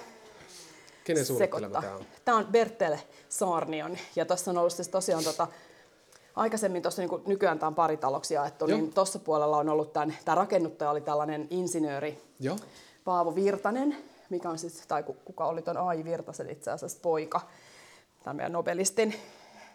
Kenen 1.08 1.26
suunnittelema 1.26 1.80
tämä 1.80 1.96
on? 1.96 2.04
Tämä 2.24 2.38
on 2.38 2.46
Bertel 2.46 2.96
Saarnion 3.28 3.96
ja 4.16 4.24
tuossa 4.24 4.50
on 4.50 4.58
ollut 4.58 4.72
siis 4.72 4.88
tosiaan 4.88 5.24
tota, 5.24 5.46
aikaisemmin 6.36 6.82
tuossa 6.82 7.02
niin 7.02 7.22
nykyään 7.26 7.58
tämä 7.58 7.68
on 7.68 7.74
paritaloksi 7.74 8.34
jaettu, 8.34 8.66
Joo. 8.66 8.78
niin 8.78 8.92
tuossa 8.92 9.18
puolella 9.18 9.56
on 9.56 9.68
ollut 9.68 9.92
tämän, 9.92 10.16
tämä 10.24 10.34
rakennuttaja 10.34 10.90
oli 10.90 11.00
tällainen 11.00 11.46
insinööri 11.50 12.22
Joo. 12.40 12.56
Paavo 13.04 13.34
Virtanen, 13.34 13.96
mikä 14.30 14.50
on 14.50 14.58
siis, 14.58 14.82
tai 14.88 15.02
kuka 15.02 15.46
oli 15.46 15.62
tuon 15.62 15.76
Ai 15.76 16.04
Virtasen 16.04 16.50
itse 16.50 16.70
asiassa 16.70 16.98
poika, 17.02 17.40
tämä 18.24 18.34
meidän 18.34 18.52
Nobelistin 18.52 19.14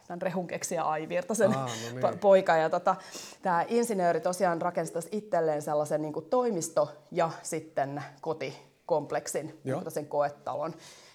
tämän 0.07 0.21
rehun 0.21 0.47
keksiä 0.47 0.83
Ai 0.83 1.09
Virtasen 1.09 1.57
Aa, 1.57 1.69
no 1.93 2.09
niin. 2.09 2.19
poika. 2.29 2.57
Ja 2.57 2.69
tota, 2.69 2.95
tämä 3.41 3.65
insinööri 3.67 4.19
tosiaan 4.21 4.61
rakensi 4.61 4.93
itselleen 5.11 5.61
sellaisen 5.61 6.01
niin 6.01 6.13
kuin 6.13 6.25
toimisto- 6.25 6.91
ja 7.11 7.31
sitten 7.43 8.03
kotikompleksin, 8.21 9.59
sen 9.87 10.07
koetalon. 10.07 10.73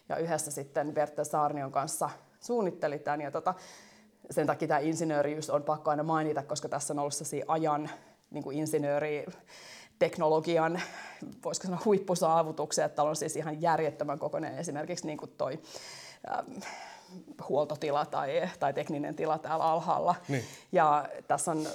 Ja 0.09 0.16
yhdessä 0.16 0.51
sitten 0.51 0.94
Bertel 0.94 1.25
Saarnion 1.25 1.73
kanssa 1.73 2.11
suunnitteli 2.40 2.99
tämän. 2.99 3.21
Ja 3.21 3.31
tota, 3.31 3.55
sen 4.31 4.47
takia 4.47 4.68
tämä 4.68 4.81
insinööriys 4.81 5.51
on 5.51 5.62
pakko 5.62 5.90
aina 5.90 6.03
mainita, 6.03 6.42
koska 6.42 6.68
tässä 6.68 6.94
on 6.94 6.99
ollut 6.99 7.14
ajan 7.49 7.90
niin 8.31 8.44
kuin 8.44 8.59
insinööri 8.59 9.27
teknologian, 9.99 10.81
voisiko 11.44 11.66
sanoa 11.66 11.83
huippusaavutuksia, 11.85 12.85
että 12.85 13.03
on 13.03 13.16
siis 13.16 13.37
ihan 13.37 13.62
järjettömän 13.62 14.18
kokoinen 14.18 14.59
esimerkiksi 14.59 15.07
niin 15.07 15.18
kuin 15.18 15.31
toi 15.38 15.59
ähm, 16.31 16.53
huoltotila 17.49 18.07
tai, 18.07 18.49
tai 18.59 18.75
tekninen 18.75 19.14
tila 19.14 19.38
täällä 19.38 19.64
alhaalla. 19.64 20.14
Niin. 20.29 20.44
Ja 20.73 21.09
tässä 21.29 21.51
on 21.51 21.66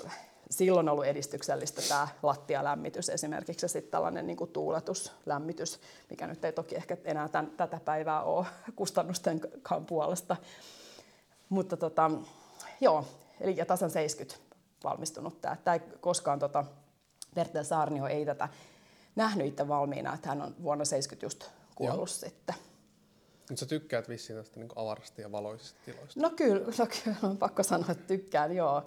silloin 0.53 0.89
ollut 0.89 1.05
edistyksellistä 1.05 1.81
tämä 1.89 2.07
lattialämmitys 2.23 3.09
esimerkiksi 3.09 3.65
ja 3.65 3.69
sitten 3.69 3.91
tällainen 3.91 4.27
niin 4.27 4.37
kuin 4.37 4.51
tuuletuslämmitys, 4.51 5.79
mikä 6.09 6.27
nyt 6.27 6.45
ei 6.45 6.53
toki 6.53 6.75
ehkä 6.75 6.97
enää 7.03 7.29
tämän, 7.29 7.51
tätä 7.57 7.79
päivää 7.85 8.23
ole 8.23 8.45
kustannustenkaan 8.75 9.85
puolesta. 9.85 10.35
Mutta 11.49 11.77
tota, 11.77 12.11
joo, 12.81 13.05
eli 13.41 13.57
ja 13.57 13.65
tasan 13.65 13.91
70 13.91 14.45
valmistunut 14.83 15.41
tämä. 15.41 15.57
Tämä 15.63 15.75
ei 15.75 15.81
koskaan 16.01 16.39
tota, 16.39 16.65
Bertel 17.35 17.63
Saarnio 17.63 18.07
ei 18.07 18.25
tätä 18.25 18.49
nähnyt 19.15 19.47
itse 19.47 19.67
valmiina, 19.67 20.13
että 20.13 20.29
hän 20.29 20.41
on 20.41 20.55
vuonna 20.63 20.85
70 20.85 21.25
just 21.25 21.45
kuollut 21.75 21.97
Joo. 21.97 22.07
sitten. 22.07 22.55
Nyt 23.49 23.59
sä 23.59 23.65
tykkäät 23.65 24.09
vissiin 24.09 24.39
tästä 24.39 24.59
niin 24.59 24.69
avarasta 24.75 25.21
ja 25.21 25.31
valoisista 25.31 25.79
tiloista. 25.85 26.19
No 26.19 26.29
kyllä, 26.29 26.65
no 26.79 26.87
kyllä 27.03 27.17
on 27.23 27.37
pakko 27.37 27.63
sanoa, 27.63 27.91
että 27.91 28.07
tykkään, 28.07 28.55
joo. 28.55 28.83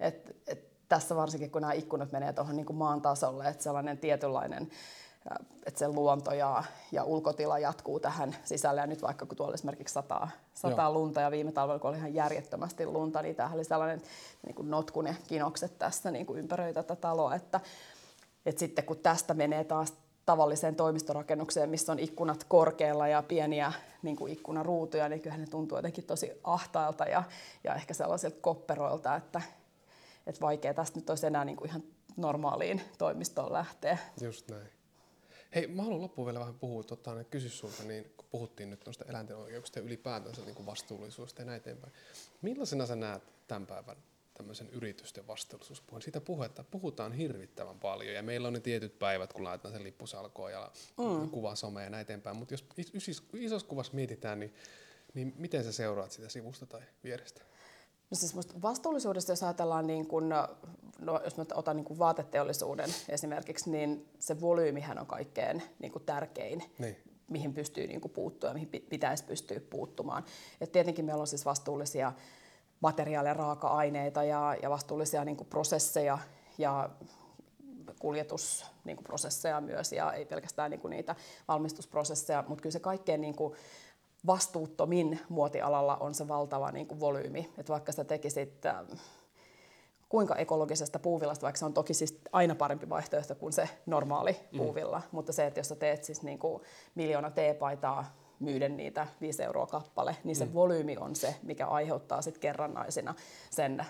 Et, 0.00 0.36
et 0.46 0.67
tässä 0.88 1.16
varsinkin, 1.16 1.50
kun 1.50 1.60
nämä 1.60 1.72
ikkunat 1.72 2.12
menee 2.12 2.32
tuohon 2.32 2.56
niin 2.56 2.74
maan 2.74 3.02
tasolle, 3.02 3.48
että 3.48 3.62
sellainen 3.62 3.98
tietynlainen 3.98 4.70
että 5.66 5.78
se 5.78 5.88
luonto 5.88 6.32
ja, 6.32 6.64
ja 6.92 7.04
ulkotila 7.04 7.58
jatkuu 7.58 8.00
tähän 8.00 8.36
sisälle. 8.44 8.80
Ja 8.80 8.86
nyt 8.86 9.02
vaikka 9.02 9.26
kun 9.26 9.36
tuolla 9.36 9.54
esimerkiksi 9.54 9.92
sataa, 9.92 10.30
sataa 10.54 10.92
lunta 10.92 11.20
ja 11.20 11.30
viime 11.30 11.52
talvella 11.52 11.78
kun 11.78 11.90
oli 11.90 11.96
ihan 11.96 12.14
järjettömästi 12.14 12.86
lunta, 12.86 13.22
niin 13.22 13.36
tämähän 13.36 13.56
oli 13.56 13.64
sellainen 13.64 14.02
niin 14.46 14.54
kuin 14.54 14.70
notkun 14.70 15.06
ja 15.06 15.14
kinokset 15.28 15.78
tässä 15.78 16.10
niin 16.10 16.26
kuin 16.26 16.38
ympäröi 16.38 16.74
tätä 16.74 16.96
taloa. 16.96 17.34
Että, 17.34 17.60
että 18.46 18.58
sitten 18.58 18.84
kun 18.84 18.98
tästä 18.98 19.34
menee 19.34 19.64
taas 19.64 19.94
tavalliseen 20.26 20.76
toimistorakennukseen, 20.76 21.70
missä 21.70 21.92
on 21.92 21.98
ikkunat 21.98 22.44
korkealla 22.48 23.08
ja 23.08 23.22
pieniä 23.22 23.72
niin 24.02 24.16
kuin 24.16 24.32
ikkunaruutuja, 24.32 25.08
niin 25.08 25.20
kyllähän 25.20 25.40
ne 25.40 25.46
tuntuu 25.46 25.78
jotenkin 25.78 26.04
tosi 26.04 26.40
ahtailta 26.44 27.04
ja, 27.04 27.22
ja 27.64 27.74
ehkä 27.74 27.94
sellaisilta 27.94 28.36
kopperoilta, 28.40 29.16
että, 29.16 29.42
että 30.28 30.40
vaikea 30.40 30.74
tästä 30.74 30.98
nyt 30.98 31.10
olisi 31.10 31.26
enää 31.26 31.44
niin 31.44 31.56
kuin 31.56 31.68
ihan 31.68 31.82
normaaliin 32.16 32.80
toimistoon 32.98 33.52
lähteä. 33.52 33.98
Just 34.20 34.50
näin. 34.50 34.68
Hei, 35.54 35.66
mä 35.66 35.82
haluan 35.82 36.02
loppuun 36.02 36.26
vielä 36.26 36.40
vähän 36.40 36.54
puhua, 36.54 36.82
tota, 36.82 37.24
kysyä 37.24 37.50
sulta, 37.50 37.82
niin 37.82 38.12
kun 38.16 38.26
puhuttiin 38.30 38.70
nyt 38.70 38.86
noista 38.86 39.04
eläinten 39.08 39.36
oikeuksista 39.36 39.78
ja 39.78 39.84
ylipäätänsä 39.84 40.42
niin 40.42 40.66
vastuullisuudesta 40.66 41.42
ja 41.42 41.46
näin 41.46 41.56
eteenpäin. 41.56 41.92
Millaisena 42.42 42.86
sä 42.86 42.96
näet 42.96 43.22
tämän 43.48 43.66
päivän 43.66 43.96
tämmöisen 44.34 44.70
yritysten 44.70 45.26
vastuullisuuspuheen? 45.26 46.02
Siitä 46.02 46.20
puhetta 46.20 46.64
puhutaan 46.64 47.12
hirvittävän 47.12 47.78
paljon 47.78 48.14
ja 48.14 48.22
meillä 48.22 48.48
on 48.48 48.54
ne 48.54 48.60
tietyt 48.60 48.98
päivät, 48.98 49.32
kun 49.32 49.44
laitetaan 49.44 49.74
sen 49.74 49.84
lippusalkoon 49.84 50.52
ja 50.52 50.70
mm. 50.98 51.30
kuva 51.30 51.54
somea 51.54 51.84
ja 51.84 51.90
näin 51.90 52.02
eteenpäin. 52.02 52.36
Mutta 52.36 52.54
jos 52.54 52.64
isossa 53.34 53.68
kuvassa 53.68 53.94
mietitään, 53.94 54.40
niin, 54.40 54.54
niin 55.14 55.34
miten 55.36 55.64
sä 55.64 55.72
seuraat 55.72 56.12
sitä 56.12 56.28
sivusta 56.28 56.66
tai 56.66 56.82
vierestä? 57.04 57.42
No 58.10 58.14
siis 58.14 58.34
musta 58.34 58.62
vastuullisuudesta, 58.62 59.32
jos 59.32 59.42
ajatellaan, 59.42 59.86
niin 59.86 60.06
kun, 60.06 60.28
no, 60.98 61.20
jos 61.24 61.36
mä 61.36 61.44
otan 61.54 61.76
niin 61.76 61.84
kun 61.84 61.98
vaateteollisuuden 61.98 62.90
esimerkiksi, 63.08 63.70
niin 63.70 64.08
se 64.18 64.40
volyymihän 64.40 64.98
on 64.98 65.06
kaikkein 65.06 65.62
niin 65.78 65.92
kun 65.92 66.02
tärkein, 66.02 66.62
niin. 66.78 66.96
mihin 67.28 67.54
pystyy 67.54 67.86
niin 67.86 68.00
kun 68.00 68.10
puuttua 68.10 68.50
ja 68.50 68.54
mihin 68.54 68.68
pitäisi 68.68 69.24
pystyä 69.24 69.60
puuttumaan. 69.70 70.24
Et 70.60 70.72
tietenkin 70.72 71.04
meillä 71.04 71.20
on 71.20 71.26
siis 71.26 71.44
vastuullisia 71.44 72.12
materiaaleja, 72.80 73.34
raaka-aineita 73.34 74.24
ja, 74.24 74.56
ja 74.62 74.70
vastuullisia 74.70 75.24
niin 75.24 75.36
prosesseja 75.36 76.18
ja 76.58 76.90
kuljetusprosesseja 77.98 79.60
niin 79.60 79.70
myös 79.70 79.92
ja 79.92 80.12
ei 80.12 80.26
pelkästään 80.26 80.70
niin 80.70 80.80
niitä 80.90 81.16
valmistusprosesseja, 81.48 82.44
mutta 82.48 82.62
kyllä 82.62 82.72
se 82.72 82.80
kaikkein 82.80 83.20
niin 83.20 83.36
kuin, 83.36 83.54
vastuuttomin 84.28 85.20
muotialalla 85.28 85.96
on 85.96 86.14
se 86.14 86.28
valtava 86.28 86.72
niin 86.72 86.86
kuin 86.86 87.00
volyymi. 87.00 87.52
Että 87.58 87.72
vaikka 87.72 87.92
sä 87.92 88.04
tekisit 88.04 88.66
äh, 88.66 88.76
kuinka 90.08 90.36
ekologisesta 90.36 90.98
puuvillasta, 90.98 91.42
vaikka 91.42 91.58
se 91.58 91.64
on 91.64 91.74
toki 91.74 91.94
siis 91.94 92.20
aina 92.32 92.54
parempi 92.54 92.88
vaihtoehto 92.88 93.34
kuin 93.34 93.52
se 93.52 93.68
normaali 93.86 94.36
mm. 94.52 94.58
puuvilla, 94.58 95.02
mutta 95.12 95.32
se, 95.32 95.46
että 95.46 95.60
jos 95.60 95.68
sä 95.68 95.76
teet 95.76 96.04
siis 96.04 96.22
niin 96.22 96.38
kuin 96.38 96.62
miljoona 96.94 97.30
teepaitaa 97.30 98.16
myydä 98.40 98.68
niitä 98.68 99.06
5 99.20 99.42
euroa 99.42 99.66
kappale, 99.66 100.16
niin 100.24 100.36
se 100.36 100.44
mm. 100.44 100.54
volyymi 100.54 100.96
on 100.96 101.16
se, 101.16 101.34
mikä 101.42 101.66
aiheuttaa 101.66 102.22
sitten 102.22 102.40
kerrannaisina 102.40 103.14
sen 103.50 103.86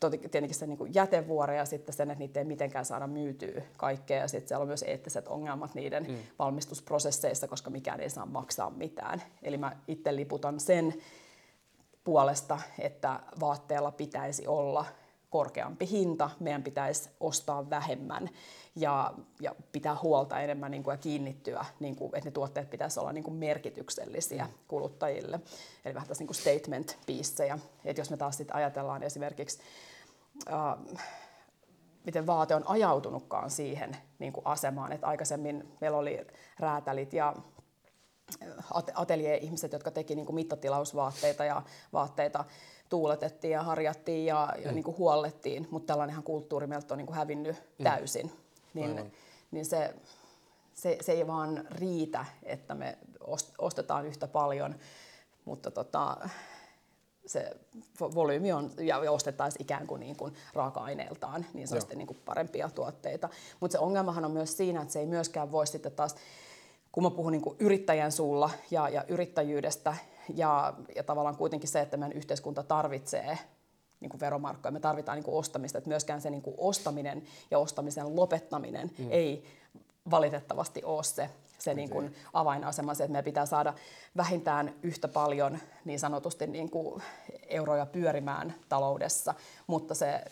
tietenkin 0.00 0.54
se 0.54 0.66
niin 0.66 0.94
jätevuore 0.94 1.56
ja 1.56 1.64
sitten 1.64 1.94
sen, 1.94 2.10
että 2.10 2.18
niitä 2.18 2.40
ei 2.40 2.44
mitenkään 2.44 2.84
saada 2.84 3.06
myytyä 3.06 3.62
kaikkea. 3.76 4.20
Ja 4.20 4.28
sitten 4.28 4.48
siellä 4.48 4.62
on 4.62 4.68
myös 4.68 4.84
eettiset 4.86 5.28
ongelmat 5.28 5.74
niiden 5.74 6.06
mm. 6.08 6.16
valmistusprosesseissa, 6.38 7.48
koska 7.48 7.70
mikään 7.70 8.00
ei 8.00 8.10
saa 8.10 8.26
maksaa 8.26 8.70
mitään. 8.70 9.22
Eli 9.42 9.56
mä 9.56 9.76
itse 9.88 10.16
liputan 10.16 10.60
sen 10.60 10.94
puolesta, 12.04 12.58
että 12.78 13.20
vaatteella 13.40 13.90
pitäisi 13.90 14.46
olla 14.46 14.84
korkeampi 15.34 15.88
hinta, 15.90 16.30
meidän 16.40 16.62
pitäisi 16.62 17.10
ostaa 17.20 17.70
vähemmän 17.70 18.30
ja, 18.76 19.14
ja 19.40 19.54
pitää 19.72 19.96
huolta 20.02 20.40
enemmän 20.40 20.70
niin 20.70 20.82
kuin, 20.82 20.92
ja 20.92 20.98
kiinnittyä, 20.98 21.64
niin 21.80 21.96
kuin, 21.96 22.10
että 22.14 22.28
ne 22.28 22.32
tuotteet 22.32 22.70
pitäisi 22.70 23.00
olla 23.00 23.12
niin 23.12 23.24
kuin 23.24 23.34
merkityksellisiä 23.34 24.48
kuluttajille. 24.68 25.40
Eli 25.84 25.94
vähän 25.94 26.08
tässä 26.08 26.24
niin 26.24 26.34
statement 26.34 26.98
piissejä. 27.06 27.58
Että 27.84 28.00
jos 28.00 28.10
me 28.10 28.16
taas 28.16 28.36
sit 28.36 28.48
ajatellaan 28.52 29.02
esimerkiksi 29.02 29.58
äh, 30.52 30.98
miten 32.04 32.26
vaate 32.26 32.54
on 32.54 32.68
ajautunutkaan 32.68 33.50
siihen 33.50 33.96
niin 34.18 34.32
kuin 34.32 34.46
asemaan. 34.46 34.92
Että 34.92 35.06
aikaisemmin 35.06 35.76
meillä 35.80 35.98
oli 35.98 36.26
räätälit 36.58 37.12
ja 37.12 37.34
atelier-ihmiset, 38.94 39.72
jotka 39.72 39.90
teki 39.90 40.14
niin 40.14 40.26
kuin 40.26 40.34
mittatilausvaatteita 40.34 41.44
ja 41.44 41.62
vaatteita 41.92 42.44
tuuletettiin 42.94 43.52
ja 43.52 43.62
harjattiin 43.62 44.26
ja, 44.26 44.48
ja 44.64 44.68
mm. 44.68 44.74
niin 44.74 44.84
kuin 44.84 44.98
huollettiin, 44.98 45.68
mutta 45.70 45.86
tällainenhan 45.86 46.24
kulttuuri 46.24 46.66
meiltä 46.66 46.94
on 46.94 46.98
niin 46.98 47.06
kuin 47.06 47.16
hävinnyt 47.16 47.56
mm. 47.56 47.84
täysin. 47.84 48.32
Niin, 48.74 49.12
niin 49.50 49.64
se, 49.64 49.94
se, 50.74 50.98
se 51.00 51.12
ei 51.12 51.26
vaan 51.26 51.64
riitä, 51.70 52.24
että 52.42 52.74
me 52.74 52.98
ostetaan 53.58 54.06
yhtä 54.06 54.26
paljon, 54.26 54.74
mutta 55.44 55.70
tota, 55.70 56.16
se 57.26 57.56
volyymi 58.00 58.52
on, 58.52 58.70
ja 58.78 59.10
ostettaisiin 59.10 59.62
ikään 59.62 59.86
kuin, 59.86 60.00
niin 60.00 60.16
kuin 60.16 60.34
raaka-aineeltaan, 60.52 61.46
niin 61.54 61.68
se 61.68 61.74
on 61.74 61.80
sitten 61.80 61.98
niin 61.98 62.06
kuin 62.06 62.18
parempia 62.24 62.70
tuotteita. 62.74 63.28
Mutta 63.60 63.72
se 63.72 63.78
ongelmahan 63.78 64.24
on 64.24 64.30
myös 64.30 64.56
siinä, 64.56 64.82
että 64.82 64.92
se 64.92 64.98
ei 64.98 65.06
myöskään 65.06 65.52
voi 65.52 65.66
sitten 65.66 65.92
taas, 65.92 66.14
kun 66.92 67.02
mä 67.02 67.10
puhun 67.10 67.32
niin 67.32 67.42
kuin 67.42 67.56
yrittäjän 67.58 68.12
suulla 68.12 68.50
ja, 68.70 68.88
ja 68.88 69.04
yrittäjyydestä, 69.08 69.96
ja, 70.34 70.74
ja 70.96 71.02
tavallaan 71.02 71.36
kuitenkin 71.36 71.68
se, 71.68 71.80
että 71.80 71.96
meidän 71.96 72.16
yhteiskunta 72.16 72.62
tarvitsee 72.62 73.38
niin 74.00 74.10
kuin 74.10 74.20
veromarkkoja, 74.20 74.72
me 74.72 74.80
tarvitaan 74.80 75.16
niin 75.16 75.24
kuin 75.24 75.36
ostamista, 75.36 75.78
että 75.78 75.90
myöskään 75.90 76.20
se 76.20 76.30
niin 76.30 76.42
kuin 76.42 76.54
ostaminen 76.58 77.22
ja 77.50 77.58
ostamisen 77.58 78.16
lopettaminen 78.16 78.90
mm. 78.98 79.06
ei 79.10 79.44
valitettavasti 80.10 80.82
ole 80.84 81.02
se, 81.02 81.30
se 81.58 81.74
niin 81.74 81.90
kuin 81.90 82.14
avainasema, 82.32 82.94
se, 82.94 83.04
että 83.04 83.12
meidän 83.12 83.24
pitää 83.24 83.46
saada 83.46 83.74
vähintään 84.16 84.74
yhtä 84.82 85.08
paljon 85.08 85.58
niin 85.84 86.00
sanotusti 86.00 86.46
niin 86.46 86.70
kuin 86.70 87.02
euroja 87.48 87.86
pyörimään 87.86 88.54
taloudessa, 88.68 89.34
mutta 89.66 89.94
se, 89.94 90.24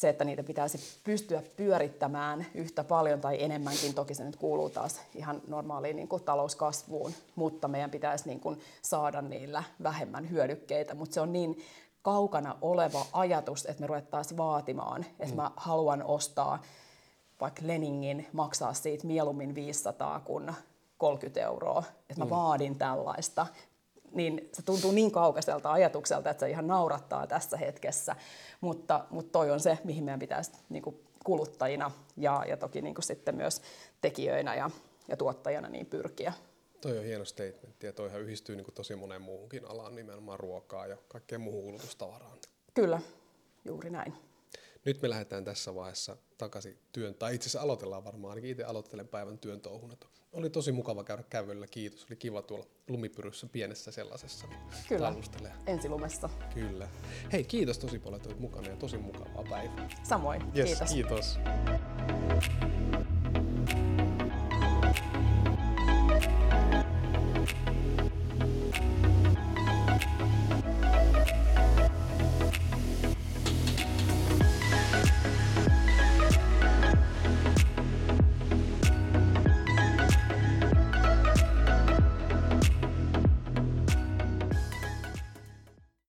se, 0.00 0.08
että 0.08 0.24
niitä 0.24 0.42
pitäisi 0.42 0.78
pystyä 1.04 1.42
pyörittämään 1.56 2.46
yhtä 2.54 2.84
paljon 2.84 3.20
tai 3.20 3.42
enemmänkin, 3.42 3.94
toki 3.94 4.14
se 4.14 4.24
nyt 4.24 4.36
kuuluu 4.36 4.70
taas 4.70 5.00
ihan 5.14 5.42
normaaliin 5.48 5.96
niin 5.96 6.08
kuin 6.08 6.22
talouskasvuun, 6.22 7.12
mutta 7.36 7.68
meidän 7.68 7.90
pitäisi 7.90 8.28
niin 8.28 8.40
kuin 8.40 8.60
saada 8.82 9.22
niillä 9.22 9.62
vähemmän 9.82 10.30
hyödykkeitä, 10.30 10.94
mutta 10.94 11.14
se 11.14 11.20
on 11.20 11.32
niin 11.32 11.62
kaukana 12.02 12.56
oleva 12.62 13.06
ajatus, 13.12 13.66
että 13.66 13.80
me 13.80 13.86
ruvettaisiin 13.86 14.38
vaatimaan, 14.38 15.04
että 15.18 15.34
mm. 15.34 15.42
mä 15.42 15.50
haluan 15.56 16.02
ostaa 16.02 16.62
vaikka 17.40 17.62
Leningin 17.64 18.26
maksaa 18.32 18.74
siitä 18.74 19.06
mieluummin 19.06 19.54
500 19.54 20.20
kuin 20.20 20.54
30 20.98 21.40
euroa, 21.40 21.82
että 22.10 22.20
mä 22.20 22.24
mm. 22.24 22.30
vaadin 22.30 22.78
tällaista, 22.78 23.46
niin 24.12 24.48
se 24.52 24.62
tuntuu 24.62 24.92
niin 24.92 25.10
kaukaiselta 25.10 25.72
ajatukselta, 25.72 26.30
että 26.30 26.46
se 26.46 26.50
ihan 26.50 26.66
naurattaa 26.66 27.26
tässä 27.26 27.56
hetkessä, 27.56 28.16
mutta, 28.60 29.06
mutta 29.10 29.32
toi 29.32 29.50
on 29.50 29.60
se, 29.60 29.78
mihin 29.84 30.04
meidän 30.04 30.20
pitäisi 30.20 30.52
niin 30.68 30.82
kuin 30.82 31.04
kuluttajina 31.24 31.90
ja, 32.16 32.44
ja 32.48 32.56
toki 32.56 32.82
niin 32.82 32.94
kuin 32.94 33.04
sitten 33.04 33.34
myös 33.34 33.62
tekijöinä 34.00 34.54
ja, 34.54 34.70
ja 35.08 35.16
tuottajana 35.16 35.68
niin 35.68 35.86
pyrkiä. 35.86 36.32
Toi 36.80 36.98
on 36.98 37.04
hieno 37.04 37.24
statement 37.24 37.82
ja 37.82 37.92
toihan 37.92 38.20
yhdistyy 38.20 38.56
niin 38.56 38.64
kuin 38.64 38.74
tosi 38.74 38.96
moneen 38.96 39.22
muuhunkin 39.22 39.64
alaan, 39.64 39.94
nimenomaan 39.94 40.40
ruokaa 40.40 40.86
ja 40.86 40.96
kaikkeen 41.08 41.40
muuhun 41.40 41.64
kulutustavaraan. 41.64 42.38
Kyllä, 42.74 43.00
juuri 43.64 43.90
näin. 43.90 44.14
Nyt 44.84 45.02
me 45.02 45.10
lähdetään 45.10 45.44
tässä 45.44 45.74
vaiheessa 45.74 46.16
takaisin 46.38 46.78
työn, 46.92 47.14
tai 47.14 47.34
itse 47.34 47.44
asiassa 47.44 47.60
aloitellaan 47.60 48.04
varmaan, 48.04 48.30
ainakin 48.30 48.50
itse 48.50 48.64
aloittelen 48.64 49.08
päivän 49.08 49.38
työn 49.38 49.60
touhun, 49.60 49.92
Oli 50.32 50.50
tosi 50.50 50.72
mukava 50.72 51.04
käydä 51.04 51.22
kävelyllä, 51.30 51.66
kiitos. 51.66 52.06
Oli 52.10 52.16
kiva 52.16 52.42
tuolla 52.42 52.66
lumipyryssä 52.88 53.46
pienessä 53.52 53.90
sellaisessa 53.90 54.46
Kyllä. 54.88 55.06
tallustelemaan. 55.06 55.60
Ensilumessa. 55.66 56.30
Kyllä. 56.54 56.88
Hei, 57.32 57.44
kiitos 57.44 57.78
tosi 57.78 57.98
paljon, 57.98 58.16
että 58.16 58.28
olit 58.28 58.40
mukana 58.40 58.68
ja 58.68 58.76
tosi 58.76 58.98
mukavaa 58.98 59.44
päivää. 59.50 59.88
Samoin. 60.02 60.42
Yes, 60.56 60.68
Kiitos. 60.68 60.92
kiitos. 60.92 61.38